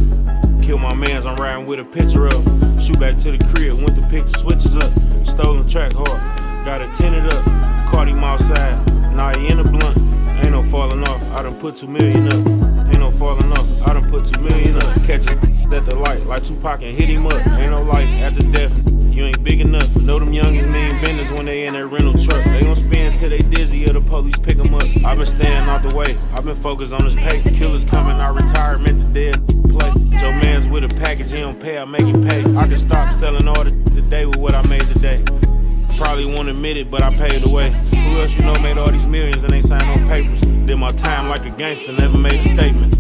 Kill 0.63 0.79
my 0.79 0.95
mans, 0.95 1.27
I'm 1.27 1.41
riding 1.41 1.67
with 1.67 1.79
a 1.79 1.85
picture 1.85 2.27
up. 2.27 2.43
Shoot 2.81 2.99
back 2.99 3.17
to 3.19 3.31
the 3.31 3.39
crib, 3.55 3.81
went 3.81 3.95
to 3.97 4.07
pick 4.09 4.25
the 4.25 4.39
switches 4.39 4.77
up. 4.77 4.93
Stolen 5.25 5.69
track 5.69 5.93
hard, 5.93 6.65
got 6.65 6.81
it 6.83 6.93
tinted 6.95 7.33
up. 7.33 7.45
Caught 7.89 8.09
him 8.09 8.25
outside, 8.25 8.85
now 9.15 9.31
he 9.39 9.49
in 9.49 9.59
the 9.59 9.65
blunt. 9.65 9.97
Ain't 10.43 10.51
no 10.51 10.63
falling 10.65 11.07
off, 11.07 11.23
I 11.33 11.43
done 11.43 11.55
put 11.61 11.77
two 11.77 11.87
million 11.87 12.27
up. 12.33 12.66
Ain't 12.91 13.01
no 13.01 13.11
falling 13.11 13.51
off, 13.53 13.89
I 13.89 13.93
done 13.93 14.11
put 14.11 14.27
two 14.27 14.41
million 14.41 14.77
up. 14.77 15.05
Catch 15.05 15.29
at 15.73 15.85
the 15.85 15.95
light, 15.95 16.25
like 16.27 16.45
Tupac 16.45 16.83
and 16.83 16.97
hit 16.97 17.09
him 17.09 17.27
up. 17.27 17.47
Ain't 17.47 17.71
no 17.71 17.83
life 17.83 18.09
after 18.09 18.43
death. 18.45 18.73
You 18.87 19.25
ain't 19.25 19.43
big 19.43 19.61
enough. 19.61 19.97
Know 19.97 20.19
them 20.19 20.33
youngins 20.33 20.71
mean 20.71 21.01
business 21.03 21.33
when 21.33 21.47
they 21.47 21.67
in 21.67 21.75
that 21.75 21.87
rental 21.87 22.15
truck. 22.15 22.45
They 22.45 22.61
gon' 22.61 22.75
spin 22.75 23.15
till 23.15 23.31
they 23.31 23.39
dizzy 23.39 23.89
or 23.89 23.95
the 23.95 24.01
police 24.01 24.39
pick 24.39 24.57
them 24.57 24.75
up. 24.75 24.85
i 25.05 25.15
been 25.15 25.27
staying 25.27 25.69
out 25.69 25.83
the 25.83 25.95
way. 25.95 26.19
i 26.33 26.41
been 26.41 26.55
focused 26.55 26.93
on 26.93 27.05
this 27.05 27.17
pay. 27.17 27.43
Killers 27.43 27.85
coming 27.85 28.17
I 28.17 28.27
out 28.27 28.35
retirement, 28.35 29.01
the 29.01 29.33
dead 29.33 29.47
play. 29.71 29.91
Joe 30.19 30.33
man's 30.33 30.69
with 30.69 30.85
a 30.85 30.89
package, 30.89 31.33
he 31.33 31.41
don't 31.41 31.61
pay, 31.61 31.79
I 31.79 31.85
make 31.85 32.03
him 32.03 32.27
pay. 32.29 32.41
I 32.57 32.67
can 32.67 32.77
stop 32.77 33.13
selling 33.13 33.49
all 33.49 33.65
the 33.65 33.71
today 33.95 34.27
with 34.27 34.37
what 34.37 34.55
I 34.55 34.63
made 34.67 34.83
today. 34.83 35.25
Probably 35.97 36.27
won't 36.27 36.49
admit 36.49 36.77
it, 36.77 36.91
but 36.91 37.03
I 37.03 37.15
paid 37.17 37.43
the 37.43 37.49
way. 37.49 37.71
Who 37.71 38.21
else 38.21 38.37
you 38.37 38.45
know 38.45 38.55
made 38.61 38.77
all 38.77 38.91
these 38.91 39.07
millions 39.07 39.45
and 39.45 39.53
ain't 39.55 39.65
signed 39.65 39.87
no 39.87 40.07
papers? 40.09 40.43
Did 40.43 40.77
my 40.77 40.93
time 40.93 41.29
like 41.29 41.47
a 41.47 41.51
gangster, 41.51 41.93
never 41.93 42.19
made 42.19 42.35
a 42.35 42.43
statement. 42.43 42.95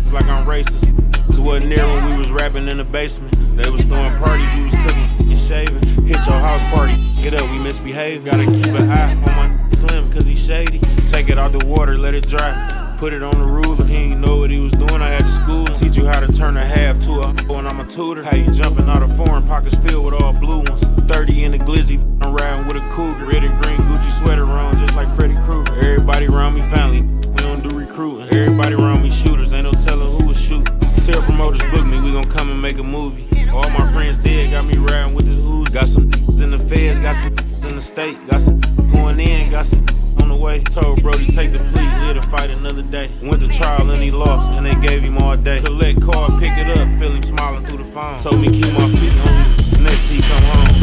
It's 0.00 0.12
like 0.12 0.26
I'm 0.26 0.46
racist. 0.46 0.96
This 1.26 1.40
wasn't 1.40 1.68
near 1.68 1.86
when 1.86 2.10
we 2.10 2.16
was 2.16 2.30
rapping 2.30 2.68
in 2.68 2.78
the 2.78 2.84
basement. 2.84 3.34
They 3.56 3.68
was 3.68 3.82
throwing 3.82 4.16
parties, 4.18 4.52
we 4.54 4.64
was 4.64 4.74
cooking 4.76 5.10
and 5.18 5.38
shaving. 5.38 5.82
Hit 6.06 6.24
your 6.26 6.38
house 6.38 6.64
party, 6.64 6.96
get 7.20 7.34
up, 7.34 7.50
we 7.50 7.58
misbehave. 7.58 8.24
Gotta 8.24 8.44
keep 8.44 8.66
an 8.66 8.90
eye 8.90 9.14
on 9.14 9.20
my 9.22 9.68
slim, 9.68 10.10
cause 10.12 10.26
he 10.26 10.36
shady. 10.36 10.78
Take 11.06 11.28
it 11.30 11.38
out 11.38 11.52
the 11.52 11.66
water, 11.66 11.98
let 11.98 12.14
it 12.14 12.26
dry. 12.28 12.89
Put 13.00 13.14
it 13.14 13.22
on 13.22 13.38
the 13.38 13.46
ruler, 13.46 13.86
he 13.86 13.94
ain't 13.94 14.20
know 14.20 14.36
what 14.36 14.50
he 14.50 14.58
was 14.58 14.72
doing. 14.72 15.00
I 15.00 15.08
had 15.08 15.24
to 15.24 15.32
school 15.32 15.64
teach 15.64 15.96
you 15.96 16.04
how 16.04 16.20
to 16.20 16.30
turn 16.30 16.58
a 16.58 16.66
half 16.66 17.00
to 17.04 17.22
a 17.22 17.32
when 17.50 17.66
I'm 17.66 17.80
a 17.80 17.86
tutor. 17.86 18.22
How 18.22 18.36
you 18.36 18.52
jumping 18.52 18.90
out 18.90 19.02
of 19.02 19.16
foreign 19.16 19.42
pockets 19.46 19.74
filled 19.78 20.04
with 20.04 20.20
all 20.20 20.34
blue 20.34 20.58
ones. 20.58 20.84
30 21.08 21.44
in 21.44 21.52
the 21.52 21.58
glizzy, 21.58 21.98
I'm 22.22 22.34
riding 22.34 22.66
with 22.66 22.76
a 22.76 22.86
cougar. 22.90 23.24
Red 23.24 23.42
and 23.42 23.62
green 23.62 23.78
Gucci 23.88 24.10
sweater 24.10 24.44
on, 24.44 24.76
just 24.76 24.94
like 24.94 25.10
Freddy 25.14 25.34
Krueger. 25.46 25.74
Everybody 25.76 26.26
around 26.26 26.52
me 26.52 26.60
family, 26.60 27.00
we 27.00 27.36
don't 27.36 27.62
do 27.62 27.70
recruiting. 27.70 28.28
Everybody 28.36 28.74
around 28.74 29.02
me 29.02 29.08
shooters, 29.08 29.54
ain't 29.54 29.64
no 29.64 29.72
telling 29.72 30.18
who 30.18 30.26
was 30.28 30.38
shooting. 30.38 30.78
Tell 30.96 31.22
promoters 31.22 31.62
book 31.70 31.86
me, 31.86 32.02
we 32.02 32.12
gon' 32.12 32.28
come 32.28 32.50
and 32.50 32.60
make 32.60 32.76
a 32.76 32.84
movie. 32.84 33.26
All 33.48 33.70
my 33.70 33.90
friends 33.94 34.18
dead, 34.18 34.50
got 34.50 34.66
me 34.66 34.76
riding 34.76 35.14
with 35.14 35.24
this 35.24 35.38
ooze. 35.38 35.70
Got 35.70 35.88
some 35.88 36.12
in 36.12 36.50
the 36.50 36.58
feds, 36.58 37.00
got 37.00 37.16
some 37.16 37.34
the 37.80 37.86
state, 37.86 38.26
got 38.26 38.42
some 38.42 38.60
going 38.92 39.18
in, 39.18 39.50
got 39.50 39.64
some 39.64 39.84
on 40.20 40.28
the 40.28 40.36
way. 40.36 40.60
Told 40.60 41.02
Brody 41.02 41.32
take 41.32 41.52
the 41.52 41.60
plea, 41.70 41.88
live 42.04 42.16
to 42.16 42.22
fight 42.28 42.50
another 42.50 42.82
day. 42.82 43.10
Went 43.22 43.40
to 43.40 43.48
trial 43.48 43.90
and 43.90 44.02
he 44.02 44.10
lost, 44.10 44.50
and 44.50 44.66
they 44.66 44.74
gave 44.86 45.02
him 45.02 45.16
all 45.16 45.36
day. 45.36 45.60
Collect 45.62 46.02
card, 46.02 46.38
pick 46.38 46.52
it 46.58 46.68
up, 46.76 46.86
feel 46.98 47.12
him 47.12 47.22
smiling 47.22 47.64
through 47.64 47.78
the 47.78 47.84
phone. 47.84 48.20
Told 48.20 48.38
me 48.40 48.48
keep 48.50 48.72
my 48.74 48.86
feet 49.00 49.16
on 49.24 49.32
his 49.40 49.78
neck 49.80 49.98
till 50.04 50.16
he 50.16 50.20
come 50.20 50.44
home. 50.52 50.76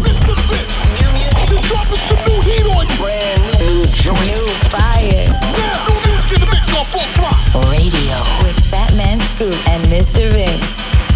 Mr. 0.00 0.32
Vince, 0.48 0.74
just 1.50 1.64
dropping 1.68 2.02
some 2.08 2.20
new 2.24 2.40
heat 2.40 2.66
on 2.72 2.88
you. 2.88 2.96
Brand 3.04 3.42
new, 3.60 3.84
new 4.32 4.48
fire. 4.72 5.28
Now, 5.60 5.84
new 5.92 5.98
music 6.08 6.32
in 6.32 6.40
the 6.40 6.48
mix 6.48 6.72
on 6.72 6.86
Full 6.88 7.04
Throttle. 7.20 7.68
Radio 7.68 8.16
with 8.40 8.56
Fatman 8.72 9.20
Scoop 9.20 9.60
and 9.68 9.84
Mr. 9.92 10.32
Vince. 10.32 11.07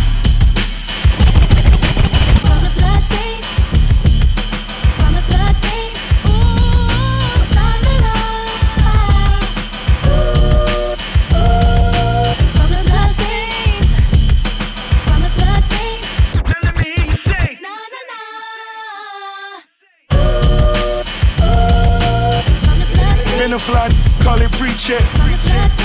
Call 24.73 24.97
it. 24.97 25.05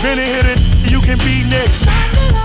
Been 0.02 0.20
a 0.20 0.26
hitter, 0.26 0.56
you 0.90 1.02
can 1.02 1.18
be 1.20 1.44
next. 1.44 1.86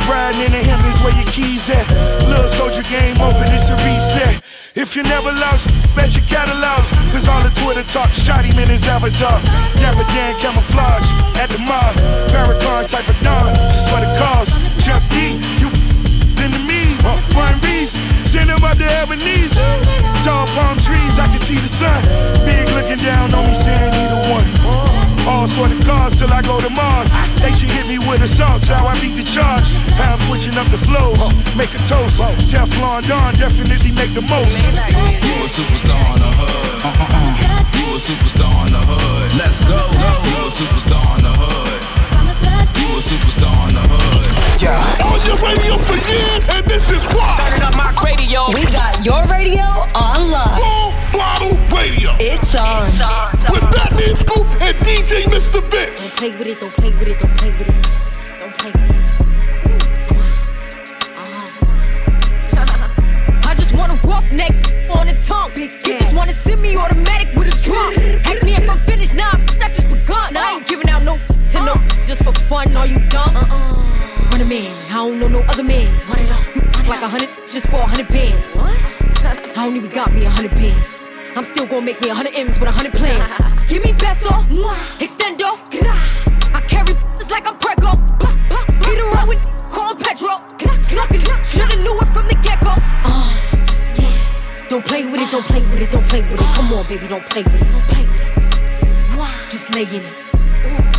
Riding 0.08 0.42
in 0.42 0.52
the 0.52 0.62
Hamptons 0.64 0.98
where 1.02 1.14
your 1.14 1.26
keys 1.30 1.68
at. 1.70 1.86
Little 2.26 2.48
soldier 2.48 2.82
game 2.82 3.20
over, 3.20 3.44
this 3.44 3.70
a 3.70 3.76
reset. 3.76 4.42
If 4.74 4.96
you 4.96 5.02
never 5.02 5.30
lost, 5.30 5.70
bet 5.94 6.14
your 6.14 6.24
catalogs. 6.26 6.90
Cause 7.12 7.28
all 7.28 7.42
the 7.42 7.50
Twitter 7.50 7.84
talk 7.84 8.10
shot 8.12 8.44
him 8.44 8.58
is 8.70 8.86
avatar. 8.88 9.40
Dapper 9.78 10.06
Dan 10.12 10.36
camouflage 10.38 11.08
at 11.36 11.48
the 11.50 11.58
Mars. 11.58 11.96
Farrakhan 12.32 12.88
type 12.88 13.08
of 13.08 13.18
Don, 13.22 13.54
just 13.54 13.88
for 13.88 14.00
the 14.00 14.10
cause. 14.18 14.50
Chuck 14.82 15.02
D, 15.10 15.38
you 15.60 15.68
into 16.42 16.58
me. 16.66 16.96
Run 17.36 17.60
Reese, 17.60 17.94
send 18.26 18.50
him 18.50 18.64
up 18.64 18.78
to 18.78 18.84
Ebenezer. 18.84 19.62
Tall 20.24 20.46
palm 20.48 20.78
trees, 20.78 21.18
I 21.18 21.28
can 21.28 21.38
see 21.38 21.58
the 21.58 21.68
sun. 21.68 22.02
Big 22.44 22.66
looking 22.74 22.98
down 23.04 23.32
on 23.34 23.46
me, 23.46 23.54
saying 23.54 23.94
either 23.94 24.20
one. 24.30 24.91
All 25.26 25.46
sort 25.46 25.72
of 25.72 25.80
cars 25.86 26.18
till 26.18 26.32
I 26.32 26.42
go 26.42 26.60
to 26.60 26.70
Mars. 26.70 27.12
They 27.40 27.52
should 27.52 27.70
hit 27.70 27.86
me 27.86 27.98
with 27.98 28.22
assaults, 28.22 28.68
how 28.68 28.86
I 28.86 29.00
beat 29.00 29.16
the 29.16 29.22
charge. 29.22 29.68
How 29.98 30.14
I'm 30.14 30.18
switching 30.20 30.56
up 30.56 30.70
the 30.70 30.78
flows, 30.78 31.22
make 31.56 31.74
a 31.74 31.82
toast. 31.86 32.20
Teflon 32.50 33.06
Don 33.06 33.34
definitely 33.34 33.92
make 33.92 34.14
the 34.14 34.22
most. 34.22 34.58
You 35.22 35.34
a 35.42 35.48
superstar 35.48 36.14
in 36.14 36.20
the 36.22 36.32
hood. 36.32 36.84
Uh-uh-uh. 36.84 37.78
You 37.78 37.94
a 37.94 37.98
superstar 37.98 38.66
in 38.66 38.72
the 38.72 38.84
hood. 38.84 39.34
Let's 39.38 39.60
go. 39.60 39.80
You 40.28 40.46
a 40.46 40.50
superstar 40.50 41.18
in 41.18 41.24
the 41.24 41.34
hood. 41.34 41.91
You 43.02 43.16
a 43.16 43.18
superstar 43.18 43.68
in 43.68 43.74
the 43.74 43.82
hood. 43.82 44.62
Yeah. 44.62 44.78
On 45.10 45.18
your 45.26 45.34
radio 45.42 45.74
for 45.82 45.98
years, 46.06 46.46
and 46.54 46.62
this 46.66 46.86
is 46.88 47.02
why. 47.10 47.34
Turning 47.34 47.62
up 47.66 47.74
my 47.74 47.90
radio. 47.98 48.46
We 48.54 48.62
got 48.70 49.02
your 49.02 49.26
radio 49.26 49.66
on 49.98 50.30
online. 50.30 50.54
Full 50.54 50.94
Throttle 51.10 51.58
Radio. 51.74 52.14
It's 52.22 52.54
on. 52.54 52.86
With 53.50 53.66
Fatman 53.74 54.14
Scoop 54.14 54.46
and 54.62 54.76
DJ 54.86 55.26
Mr. 55.34 55.58
Vince. 55.66 56.14
Don't 56.14 56.14
play 56.14 56.30
with 56.30 56.46
it, 56.46 56.60
don't 56.60 56.70
play 56.78 56.90
with 56.94 57.10
it, 57.10 57.18
don't 57.18 57.34
play 57.42 57.50
with 57.50 57.66
it. 57.66 57.74
Don't 58.38 58.54
play 58.54 58.70
with 58.70 58.86
it. 58.86 59.02
Uh-huh. 62.54 62.86
I 63.50 63.54
just 63.56 63.74
want 63.74 63.90
a 63.90 63.98
rough 64.06 64.30
neck 64.30 64.54
on 64.94 65.08
the 65.08 65.18
tongue. 65.18 65.50
You 65.58 65.98
just 65.98 66.14
wanna 66.14 66.32
send 66.32 66.62
me 66.62 66.76
automatic 66.76 67.34
with 67.34 67.48
a 67.50 67.56
drum. 67.66 67.98
Ask 68.30 68.44
me 68.44 68.54
if 68.54 68.70
I'm 68.70 68.78
finished, 68.78 69.14
nah, 69.16 69.32
I 69.58 69.68
just 69.74 69.88
begun. 69.88 70.36
I 70.36 70.54
ain't 70.54 70.68
giving 70.68 70.88
out 70.88 71.02
no 71.02 71.16
to 71.52 71.64
no 71.64 71.74
just 72.04 72.24
for 72.24 72.32
fun. 72.48 72.74
Are 72.76 72.86
you 72.86 72.96
dumb? 73.08 73.36
Uh-uh. 73.36 74.28
Run 74.30 74.40
a 74.40 74.46
man, 74.46 74.72
I 74.88 75.06
don't 75.06 75.18
know 75.18 75.28
no 75.28 75.40
other 75.40 75.62
man. 75.62 75.86
Run 76.08 76.18
it 76.20 76.32
up. 76.32 76.46
You 76.56 76.88
like 76.88 77.02
a 77.02 77.08
hundred 77.08 77.34
just 77.46 77.66
for 77.66 77.76
a 77.76 77.86
hundred 77.86 78.08
bands. 78.08 78.56
What? 78.56 78.72
I 79.56 79.64
don't 79.64 79.76
even 79.76 79.90
got 79.90 80.12
me 80.14 80.24
a 80.24 80.30
hundred 80.30 80.52
bands. 80.52 81.10
I'm 81.36 81.42
still 81.42 81.66
gonna 81.66 81.82
make 81.82 82.00
me 82.00 82.08
a 82.08 82.14
hundred 82.14 82.36
M's 82.36 82.58
with 82.58 82.68
a 82.68 82.72
hundred 82.72 82.94
plans. 82.94 83.28
Give 83.68 83.84
me 83.84 83.92
peso, 83.92 84.30
extendo. 85.00 85.60
I 86.54 86.60
carry 86.68 86.94
just 87.16 87.30
like 87.30 87.46
I'm 87.46 87.58
Prego. 87.58 87.92
Peter 88.84 89.08
up 89.16 89.28
with 89.28 89.42
call 89.68 89.94
Petro. 89.94 90.34
Suck 90.80 91.10
it, 91.12 91.20
shoulda 91.44 91.76
knew 91.76 91.98
it 92.00 92.08
from 92.08 92.28
the 92.28 92.38
get 92.42 92.60
go. 92.60 92.72
Uh, 93.04 93.36
yeah. 93.98 94.68
Don't 94.68 94.84
play 94.84 95.04
with 95.06 95.20
it, 95.20 95.30
don't 95.30 95.44
play 95.44 95.60
with 95.60 95.82
it, 95.82 95.90
don't 95.90 96.04
play 96.04 96.20
with 96.20 96.40
it. 96.40 96.54
Come 96.54 96.72
on, 96.72 96.84
baby, 96.86 97.08
don't 97.08 97.24
play 97.26 97.42
with 97.42 97.54
it, 97.54 97.70
don't 97.70 97.88
play 97.88 98.02
with 98.02 98.24
it. 98.24 99.50
Just 99.50 99.74
lay 99.74 99.82
in 99.82 100.02
it. 100.02 100.91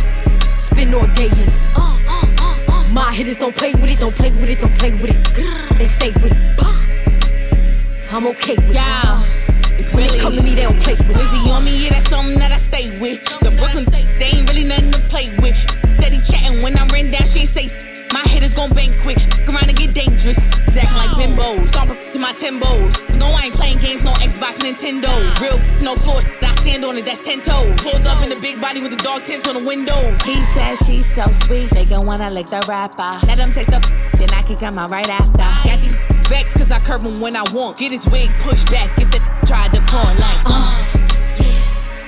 Spin 0.74 0.92
all 0.92 1.06
day 1.14 1.26
in 1.26 1.38
it. 1.38 2.90
My 2.90 3.12
hitters 3.12 3.38
don't 3.38 3.54
play 3.54 3.74
with 3.74 3.90
it, 3.90 4.00
don't 4.00 4.12
play 4.12 4.30
with 4.30 4.50
it, 4.50 4.58
don't 4.60 4.72
play 4.72 4.90
with 4.90 5.10
it. 5.10 5.78
They 5.78 5.86
stay 5.86 6.10
with 6.20 6.32
it. 6.32 6.50
I'm 8.10 8.26
okay 8.26 8.56
with 8.66 8.76
it. 8.76 9.94
When 9.94 10.08
they 10.08 10.18
come 10.18 10.34
to 10.34 10.42
me, 10.42 10.56
they 10.56 10.62
don't 10.62 10.82
play 10.82 10.94
with 10.94 11.10
it. 11.10 11.16
Lizzie 11.16 11.50
on 11.50 11.64
me, 11.64 11.84
yeah, 11.84 11.90
that's 11.90 12.10
something 12.10 12.40
that 12.40 12.52
I 12.52 12.56
stay 12.56 12.90
with. 13.00 13.24
The 13.40 13.52
Brooklyn, 13.56 13.86
State, 13.86 14.16
they 14.18 14.36
ain't 14.36 14.48
really 14.48 14.64
nothing 14.64 14.90
to 14.90 15.00
play 15.02 15.32
with. 15.40 15.54
Steady 15.98 16.18
chatting 16.20 16.60
when 16.60 16.76
I 16.76 16.84
ran 16.88 17.08
down, 17.12 17.28
she 17.28 17.40
ain't 17.40 17.48
say. 17.48 17.93
My 18.24 18.30
hitters 18.30 18.54
gon' 18.54 18.70
bang 18.70 18.98
quick, 19.00 19.18
fuck 19.18 19.48
around 19.48 19.68
and 19.68 19.76
get 19.76 19.94
dangerous. 19.94 20.38
Acting 20.76 20.96
like 20.96 21.10
bimbos, 21.10 21.68
stomp 21.68 21.90
to 22.12 22.18
my 22.18 22.32
timbos. 22.32 23.16
No, 23.18 23.26
I 23.26 23.46
ain't 23.46 23.54
playing 23.54 23.78
games, 23.78 24.02
no 24.02 24.12
Xbox, 24.12 24.56
Nintendo. 24.58 25.12
Real, 25.40 25.58
no 25.82 25.94
floor, 25.94 26.22
I 26.42 26.54
stand 26.56 26.84
on 26.84 26.96
it, 26.96 27.04
that's 27.04 27.20
ten 27.20 27.42
toes. 27.42 27.76
Pulled 27.82 28.06
up 28.06 28.22
in 28.24 28.30
the 28.30 28.36
big 28.40 28.60
body 28.60 28.80
with 28.80 28.90
the 28.90 28.96
dog 28.96 29.24
tints 29.24 29.46
on 29.46 29.58
the 29.58 29.64
window. 29.64 30.00
He 30.24 30.42
says 30.56 30.78
she's 30.86 31.14
so 31.14 31.24
sweet, 31.44 31.70
they 31.70 31.84
gon' 31.84 32.06
wanna 32.06 32.30
lick 32.30 32.46
the 32.46 32.64
rapper. 32.66 33.26
Let 33.26 33.38
him 33.38 33.52
taste 33.52 33.70
the 33.70 33.80
then 34.18 34.30
I 34.32 34.42
can 34.42 34.56
come 34.56 34.78
out 34.78 34.90
right 34.90 35.08
after. 35.08 35.68
Got 35.68 35.80
these 35.80 35.98
vex 36.28 36.54
cause 36.54 36.70
I 36.70 36.80
curve 36.80 37.02
him 37.02 37.16
when 37.20 37.36
I 37.36 37.44
want. 37.52 37.76
Get 37.76 37.92
his 37.92 38.08
wig 38.08 38.30
pushed 38.36 38.70
back 38.70 38.98
if 38.98 39.10
the 39.10 39.18
try 39.46 39.68
to 39.68 39.80
fawn 39.82 40.16
like. 40.16 40.42
Uh. 40.46 40.94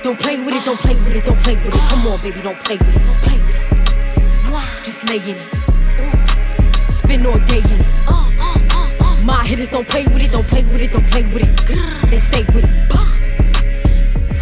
Don't 0.03 0.19
play 0.19 0.37
with 0.37 0.55
it, 0.55 0.63
don't 0.63 0.79
play 0.79 0.95
with 0.95 1.15
it, 1.15 1.25
don't 1.25 1.37
play 1.37 1.55
with 1.55 1.65
it. 1.65 1.89
Come 1.89 2.07
on, 2.07 2.19
baby, 2.21 2.41
don't 2.41 2.59
play 2.63 2.77
with 2.77 2.95
it, 2.95 3.03
don't 3.03 3.21
play 3.21 3.37
with 3.37 3.59
it. 3.59 4.83
Just 4.83 5.07
lay 5.09 5.17
in 5.17 5.35
it. 5.35 5.56
Spin 7.07 7.25
all 7.25 7.39
day 7.45 7.59
in 7.59 7.79
it. 7.79 9.23
My 9.23 9.41
hitters 9.45 9.69
don't 9.69 9.87
play 9.87 10.03
with 10.07 10.21
it, 10.21 10.29
don't 10.29 10.45
play 10.45 10.63
with 10.63 10.81
it, 10.81 10.91
don't 10.91 11.05
play 11.05 11.23
with 11.23 11.41
it. 11.41 12.09
They 12.11 12.17
stay 12.17 12.43
with 12.53 12.65
it. 12.67 12.81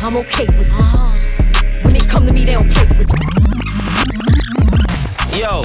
I'm 0.02 0.18
okay 0.18 0.48
with 0.58 0.72
it. 0.72 1.86
When 1.86 1.94
they 1.94 2.00
come 2.00 2.26
to 2.26 2.34
me, 2.34 2.44
they 2.44 2.54
don't 2.54 2.68
play 2.72 2.86
with 2.98 3.02
it. 3.02 3.10
Yo, 5.38 5.62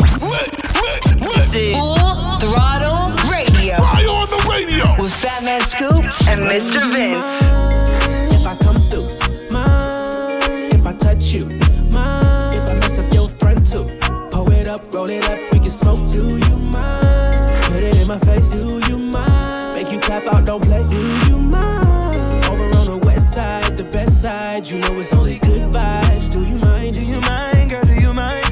This 1.24 1.54
is 1.54 1.72
Full 1.74 1.96
Throttle 2.36 3.16
Radio. 3.32 3.76
Fly 3.80 4.04
on 4.04 4.28
the 4.28 4.36
radio. 4.50 4.84
With 5.02 5.14
Fatman 5.14 5.62
Scoop 5.62 6.04
and 6.28 6.40
Mr. 6.52 6.84
Vince. 6.92 8.34
If 8.34 8.46
I 8.46 8.56
come 8.56 8.86
through, 8.90 9.08
mind 9.52 10.74
if 10.74 10.84
I 10.84 10.92
touch 10.98 11.32
you, 11.32 11.46
mind 11.94 12.56
if 12.56 12.68
I 12.68 12.74
mess 12.74 12.98
up 12.98 13.10
your 13.14 13.30
front 13.30 13.66
too. 13.66 13.88
Pull 14.30 14.52
it 14.52 14.66
up, 14.66 14.92
roll 14.92 15.08
it 15.08 15.24
up, 15.30 15.59
we 15.70 15.76
smoke. 15.76 16.10
Do 16.10 16.36
you 16.36 16.56
mind? 16.74 17.40
Put 17.70 17.82
it 17.82 17.96
in 17.96 18.08
my 18.08 18.18
face. 18.18 18.50
Do 18.50 18.80
you 18.88 18.98
mind? 18.98 19.74
Make 19.74 19.92
you 19.92 20.00
tap 20.00 20.26
out, 20.26 20.44
don't 20.44 20.62
play. 20.62 20.84
Do 20.88 20.98
you 21.28 21.38
mind? 21.38 22.16
Over 22.50 22.68
on 22.78 22.86
the 22.86 23.00
west 23.06 23.32
side, 23.32 23.76
the 23.76 23.84
best 23.84 24.22
side, 24.22 24.66
you 24.66 24.78
know 24.78 24.98
it's 24.98 25.12
only 25.14 25.38
good 25.38 25.72
vibes. 25.72 26.32
Do 26.32 26.42
you 26.42 26.58
mind? 26.58 26.94
Do 26.94 27.04
you 27.04 27.20
mind, 27.20 27.70
girl? 27.70 27.84
Do 27.84 27.94
you 28.00 28.12
mind? 28.12 28.46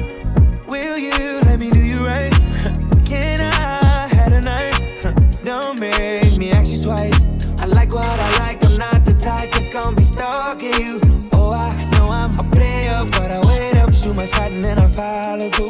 Will 0.67 0.97
you 0.97 1.41
let 1.43 1.59
me 1.59 1.69
do 1.71 1.83
you 1.83 2.05
right? 2.05 2.31
Can 3.05 3.41
I 3.41 4.07
have 4.17 4.33
a 4.33 4.41
night? 4.41 5.41
Don't 5.43 5.79
make 5.79 6.37
me 6.37 6.51
ask 6.51 6.71
you 6.71 6.81
twice. 6.81 7.27
I 7.57 7.65
like 7.65 7.91
what 7.93 8.19
I 8.27 8.29
like, 8.39 8.63
I'm 8.65 8.77
not 8.77 9.03
the 9.05 9.13
type 9.13 9.51
that's 9.51 9.69
gonna 9.69 9.95
be 9.95 10.03
stalking 10.03 10.73
you. 10.73 11.01
Oh, 11.33 11.51
I 11.51 11.85
know 11.91 12.09
I'm 12.09 12.39
a 12.39 12.43
player, 12.49 12.99
but 13.11 13.29
I 13.31 13.39
wait 13.45 13.75
up, 13.75 13.93
shoot 13.93 14.15
my 14.15 14.25
shot, 14.25 14.51
and 14.51 14.63
then 14.63 14.79
I 14.79 14.87
follow 14.89 15.49
through. 15.49 15.68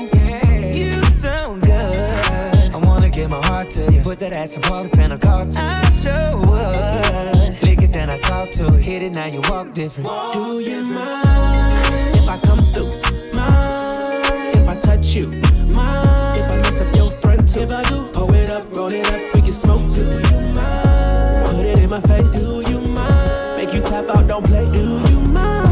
Put 4.09 4.17
that 4.21 4.33
ass 4.33 4.55
in 4.55 4.63
parks 4.63 4.97
and 4.97 5.13
a 5.13 5.19
car 5.19 5.45
to 5.45 5.59
I 5.59 5.87
sure 6.01 6.37
would. 6.49 7.61
Lick 7.61 7.83
it, 7.83 7.93
then 7.93 8.09
I 8.09 8.17
talk 8.17 8.49
to 8.53 8.73
it. 8.73 8.83
Hit 8.83 9.03
it, 9.03 9.13
now 9.13 9.27
you 9.27 9.39
walk 9.47 9.71
different. 9.75 10.09
Do 10.33 10.59
you 10.59 10.81
mind 10.81 12.17
if 12.17 12.27
I 12.27 12.39
come 12.39 12.71
through? 12.71 12.99
Mind 13.37 14.57
if 14.57 14.67
I 14.67 14.79
touch 14.81 15.15
you? 15.15 15.27
Mind 15.75 16.37
if 16.41 16.51
I 16.51 16.57
mess 16.57 16.81
up 16.81 16.95
your 16.95 17.11
front 17.21 17.53
too? 17.53 17.59
If 17.59 17.69
I 17.69 17.83
do, 17.83 18.09
pull 18.11 18.33
it 18.33 18.49
up, 18.49 18.75
roll 18.75 18.91
it 18.91 19.05
up, 19.11 19.35
we 19.35 19.43
can 19.43 19.53
smoke 19.53 19.87
too. 19.87 20.03
Do 20.03 20.27
you 20.27 20.53
mind? 20.55 21.55
Put 21.55 21.65
it 21.67 21.77
in 21.77 21.89
my 21.91 22.01
face. 22.01 22.31
Do 22.31 22.63
you 22.67 22.79
mind? 22.79 23.57
Make 23.57 23.75
you 23.75 23.81
tap 23.81 24.09
out, 24.09 24.27
don't 24.27 24.43
play. 24.43 24.65
Do 24.71 24.79
you 24.79 25.19
mind? 25.19 25.69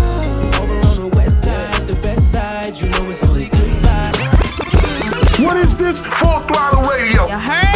Over 0.61 0.87
on 0.89 0.95
the 1.09 1.11
west 1.15 1.41
side, 1.41 1.87
the 1.87 1.95
best 2.03 2.31
side, 2.31 2.77
you 2.77 2.87
know 2.89 3.09
it's 3.09 3.23
only 3.25 3.45
good 3.45 3.81
vibes. 3.81 5.43
What 5.43 5.57
is 5.57 5.75
this? 5.75 6.01
Full 6.01 6.39
throttle 6.41 6.83
radio. 6.83 7.25
You 7.25 7.39
heard 7.39 7.66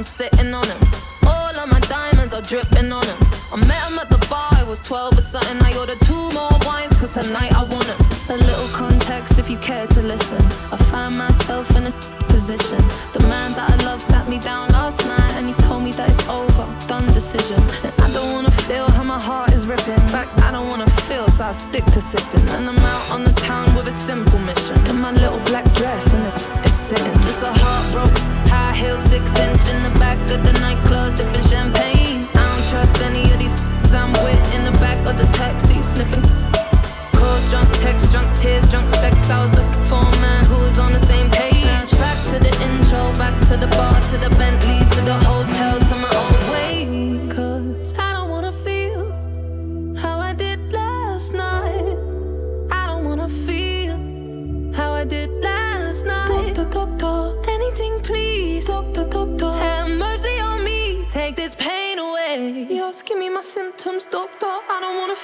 I'm 0.00 0.04
sitting 0.04 0.54
on 0.54 0.66
him. 0.66 0.78
All 1.26 1.54
of 1.54 1.68
my 1.68 1.78
diamonds 1.80 2.32
are 2.32 2.40
dripping 2.40 2.90
on 2.90 3.04
him. 3.04 3.18
I 3.52 3.56
met 3.56 3.82
him 3.90 3.98
at 3.98 4.08
the 4.08 4.16
bar, 4.30 4.48
I 4.52 4.62
was 4.62 4.80
12 4.80 5.18
or 5.18 5.20
something. 5.20 5.60
I 5.60 5.76
ordered 5.76 6.00
two 6.04 6.30
more 6.32 6.56
wines, 6.64 6.96
cause 6.96 7.10
tonight 7.10 7.52
I 7.52 7.64
want 7.64 7.84
him. 7.84 8.00
A 8.30 8.36
little 8.38 8.68
context 8.68 9.38
if 9.38 9.50
you 9.50 9.58
care 9.58 9.86
to 9.88 10.00
listen. 10.00 10.42
I 10.72 10.78
find 10.78 11.18
myself 11.18 11.76
in 11.76 11.88
a 11.88 11.92
position. 12.32 12.78
The 13.12 13.20
man 13.28 13.52
that 13.52 13.68
I 13.68 13.76
love 13.84 14.00
sat 14.00 14.26
me 14.26 14.38
down 14.38 14.70
last 14.70 15.04
night 15.04 15.34
and 15.36 15.46
he 15.46 15.54
told 15.68 15.82
me 15.82 15.92
that 15.92 16.08
it's 16.08 16.26
over, 16.28 16.64
done 16.88 17.12
decision. 17.12 17.60
And 17.84 17.92
I 18.00 18.10
don't 18.14 18.32
wanna 18.32 18.50
feel 18.50 18.90
how 18.90 19.04
my 19.04 19.20
heart 19.20 19.52
is 19.52 19.66
ripping. 19.66 20.00
In 20.00 20.08
fact, 20.08 20.30
I 20.38 20.50
don't 20.50 20.68
wanna 20.68 20.88
feel, 21.08 21.28
so 21.28 21.44
I 21.44 21.52
stick 21.52 21.84
to 21.96 22.00
sipping. 22.00 22.48
And 22.48 22.66
I'm 22.70 22.78
out 22.78 22.99
of 30.30 30.44
the 30.44 30.52
nightclub, 30.60 31.10
sipping 31.12 31.42
champagne. 31.42 32.28
I 32.34 32.42
don't 32.54 32.70
trust 32.70 33.02
any 33.02 33.32
of 33.32 33.38
these 33.38 33.52
I'm 33.92 34.12
with 34.22 34.54
in 34.54 34.64
the 34.64 34.70
back 34.78 34.98
of 35.06 35.18
the 35.18 35.26
taxi, 35.36 35.82
sniffing. 35.82 36.22
Calls, 37.18 37.50
drunk 37.50 37.68
texts, 37.82 38.10
drunk 38.12 38.30
tears, 38.38 38.64
drunk 38.70 38.88
sex. 38.90 39.28
I 39.28 39.42
was 39.42 39.54
looking 39.54 39.84
for 39.90 39.98
a 39.98 40.20
man 40.22 40.44
who 40.44 40.58
was 40.58 40.78
on 40.78 40.92
the 40.92 41.00
same 41.00 41.28
page. 41.30 41.90
Back 41.98 42.18
to 42.30 42.38
the 42.38 42.52
intro, 42.62 43.12
back 43.18 43.34
to 43.48 43.56
the 43.56 43.66
bar, 43.66 44.00
to 44.10 44.16
the 44.18 44.30
Bentley, 44.36 44.78
to 44.94 45.00
the 45.02 45.16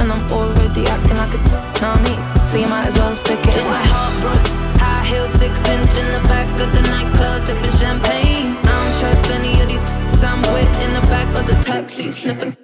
And 0.00 0.12
I'm 0.12 0.30
already 0.32 0.86
acting 0.86 1.16
like 1.16 1.34
a 1.34 1.40
know 1.80 1.96
me, 2.02 2.14
so 2.44 2.58
you 2.58 2.68
might 2.68 2.86
as 2.86 2.98
well 2.98 3.16
stick 3.16 3.38
it. 3.40 3.52
Just 3.52 3.66
a 3.66 3.80
heartbroken 3.92 4.66
high 4.78 5.04
heel, 5.04 5.26
six 5.28 5.64
inch 5.68 5.94
in 5.96 6.06
the 6.12 6.22
back 6.28 6.48
of 6.60 6.70
the 6.72 6.82
nightclub, 6.92 7.40
sipping 7.40 7.72
champagne. 7.72 8.56
I 8.60 8.72
don't 8.76 8.94
trust 9.00 9.26
any 9.30 9.60
of 9.60 9.68
these 9.68 9.84
I'm 10.24 10.42
with 10.52 10.72
in 10.84 10.92
the 10.94 11.04
back 11.12 11.28
of 11.38 11.46
the 11.46 11.56
taxi, 11.62 12.10
sniffing. 12.12 12.56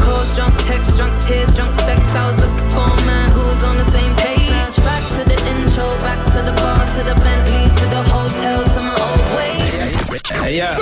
Calls, 0.00 0.34
drunk 0.34 0.54
text, 0.66 0.96
drunk 0.96 1.14
tears, 1.26 1.52
drunk 1.54 1.74
sex. 1.74 2.00
I 2.14 2.26
was 2.28 2.38
looking 2.38 2.70
for 2.74 2.86
a 2.86 3.00
man 3.06 3.30
who 3.30 3.42
was 3.52 3.62
on 3.62 3.76
the 3.76 3.84
same 3.84 4.14
page. 4.16 4.76
Back 4.88 5.04
to 5.16 5.22
the 5.24 5.38
intro, 5.52 5.86
back 5.98 6.20
to 6.32 6.40
the 6.42 6.52
bar, 6.52 6.80
to 6.96 7.02
the 7.04 7.16
Bentley, 7.22 7.64
to 7.80 7.86
the 7.94 8.02
hotel, 8.14 8.64
to 8.74 8.80
my 8.80 8.96
old 9.08 9.26
way. 9.36 9.54
Hey, 10.42 10.56
yeah. 10.56 10.76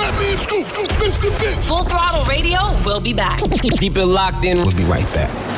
Full 1.61 1.85
Throttle 1.85 2.25
Radio 2.25 2.59
We'll 2.85 3.01
be 3.01 3.13
back. 3.13 3.39
Keep 3.79 3.97
it 3.97 4.07
locked 4.07 4.45
in. 4.45 4.59
We'll 4.59 4.77
be 4.77 4.85
right 4.85 5.07
back. 5.15 5.50